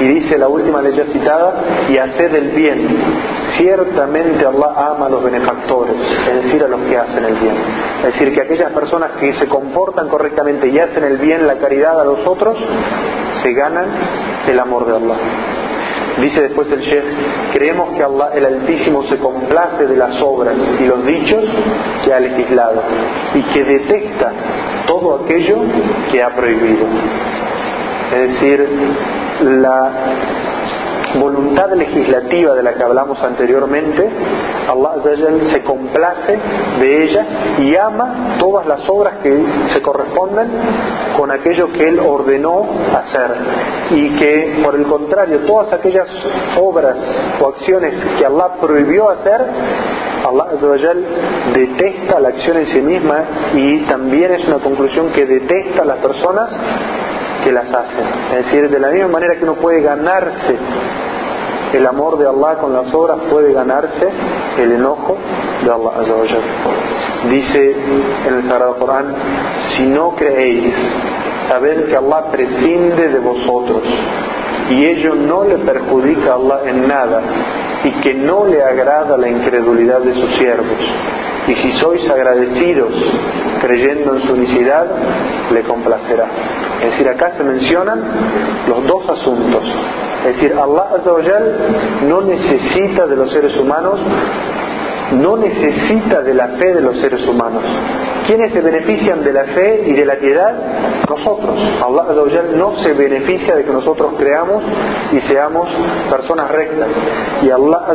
[0.00, 1.54] Y dice la última ley citada,
[1.88, 2.98] y haced el bien.
[3.56, 5.96] Ciertamente Allah ama a los benefactores,
[6.28, 7.54] es decir, a los que hacen el bien.
[8.04, 12.00] Es decir, que aquellas personas que se comportan correctamente y hacen el bien, la caridad
[12.00, 12.56] a los otros,
[13.42, 13.86] se ganan
[14.48, 15.16] el amor de Allah.
[16.20, 17.04] Dice después el Sheikh,
[17.52, 21.44] creemos que Allah el Altísimo se complace de las obras y los dichos
[22.04, 22.82] que ha legislado
[23.34, 24.32] y que detesta
[24.86, 25.58] todo aquello
[26.10, 26.86] que ha prohibido.
[28.14, 28.68] Es decir,
[29.42, 29.92] la
[31.20, 34.08] voluntad legislativa de la que hablamos anteriormente,
[34.68, 35.02] Allah
[35.52, 36.38] se complace
[36.80, 37.26] de ella
[37.58, 40.48] y ama todas las obras que se corresponden
[41.16, 43.30] con aquello que Él ordenó hacer.
[43.90, 46.08] Y que, por el contrario, todas aquellas
[46.58, 46.96] obras
[47.40, 49.40] o acciones que Allah prohibió hacer,
[50.26, 50.46] Allah
[51.54, 55.98] detesta la acción en sí misma y también es una conclusión que detesta a las
[55.98, 56.50] personas
[57.46, 58.04] que las hacen.
[58.32, 60.56] Es decir, de la misma manera que uno puede ganarse
[61.72, 64.08] el amor de Allah con las obras, puede ganarse
[64.58, 65.16] el enojo
[65.64, 65.92] de Allah.
[67.30, 67.76] Dice
[68.26, 69.14] en el Sagrado Corán,
[69.76, 70.74] si no creéis,
[71.48, 73.82] sabed que Allah prescinde de vosotros
[74.70, 77.22] y ello no le perjudica a Allah en nada
[77.84, 80.78] y que no le agrada la incredulidad de sus siervos.
[81.48, 82.92] Y si sois agradecidos
[83.60, 84.86] creyendo en su unicidad,
[85.52, 86.26] le complacerá.
[86.82, 88.02] Es decir, acá se mencionan
[88.68, 89.62] los dos asuntos.
[90.26, 90.88] Es decir, Allah
[92.02, 94.00] no necesita de los seres humanos
[95.12, 97.62] no necesita de la fe de los seres humanos.
[98.26, 100.52] ¿Quiénes se benefician de la fe y de la piedad?
[101.08, 101.56] Nosotros.
[101.80, 102.04] Allah
[102.56, 104.64] no se beneficia de que nosotros creamos
[105.12, 105.68] y seamos
[106.10, 106.88] personas rectas.
[107.42, 107.94] Y Allah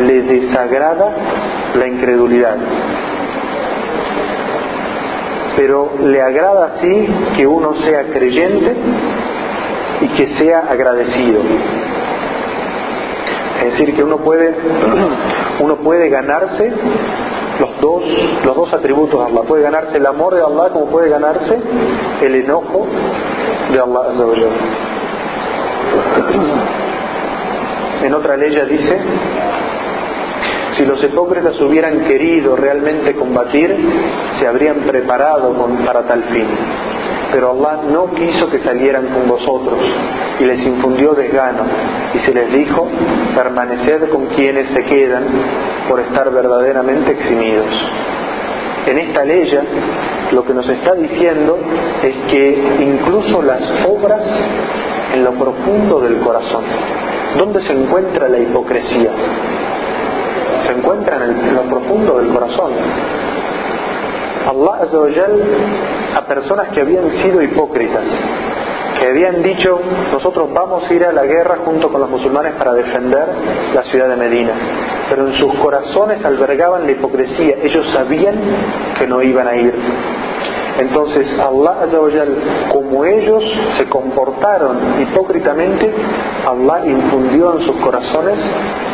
[0.00, 1.12] le desagrada
[1.74, 2.56] la incredulidad.
[5.56, 8.74] Pero le agrada así que uno sea creyente
[10.00, 11.40] y que sea agradecido.
[13.58, 14.54] Es decir, que uno puede,
[15.60, 16.72] uno puede ganarse
[17.58, 18.02] los dos,
[18.44, 19.42] los dos atributos de Allah.
[19.46, 21.58] Puede ganarse el amor de Allah como puede ganarse
[22.22, 22.86] el enojo
[23.72, 24.08] de Allah.
[28.00, 28.96] En otra ley dice,
[30.76, 33.74] si los hipócritas hubieran querido realmente combatir,
[34.38, 35.52] se habrían preparado
[35.84, 36.46] para tal fin
[37.32, 39.78] pero Allah no quiso que salieran con vosotros
[40.40, 41.64] y les infundió desgano
[42.14, 42.88] y se les dijo,
[43.34, 45.24] permaneced con quienes se quedan
[45.88, 47.66] por estar verdaderamente eximidos.
[48.86, 49.50] En esta ley
[50.32, 51.58] lo que nos está diciendo
[52.02, 54.22] es que incluso las obras
[55.14, 56.64] en lo profundo del corazón,
[57.36, 59.10] ¿dónde se encuentra la hipocresía?
[60.66, 62.72] Se encuentra en lo profundo del corazón.
[64.48, 64.88] Allah
[66.16, 68.04] a personas que habían sido hipócritas,
[68.98, 69.78] que habían dicho,
[70.10, 73.28] nosotros vamos a ir a la guerra junto con los musulmanes para defender
[73.74, 74.52] la ciudad de Medina,
[75.10, 78.36] pero en sus corazones albergaban la hipocresía, ellos sabían
[78.98, 79.74] que no iban a ir.
[80.78, 81.86] Entonces Allah
[82.72, 83.44] como ellos
[83.76, 85.92] se comportaron hipócritamente,
[86.46, 88.38] Allah infundió en sus corazones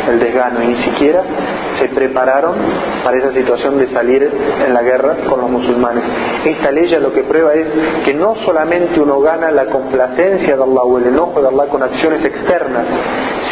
[0.08, 1.22] el desgano y ni siquiera
[1.80, 2.54] se prepararon
[3.02, 4.30] para esa situación de salir
[4.66, 6.04] en la guerra con los musulmanes.
[6.44, 7.66] Esta ley lo que prueba es
[8.04, 11.82] que no solamente uno gana la complacencia de Allah o el enojo de Allah con
[11.82, 12.86] acciones externas,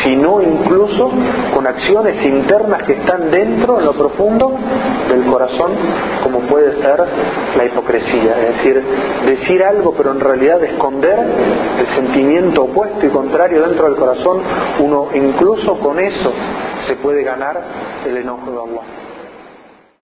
[0.03, 1.11] sino incluso
[1.55, 4.53] con acciones internas que están dentro, en lo profundo
[5.09, 5.73] del corazón,
[6.23, 7.05] como puede ser
[7.57, 8.83] la hipocresía, es decir,
[9.27, 11.19] decir algo pero en realidad esconder
[11.79, 14.41] el sentimiento opuesto y contrario dentro del corazón,
[14.81, 16.33] uno incluso con eso
[16.87, 17.63] se puede ganar
[18.05, 19.02] el enojo de Allah.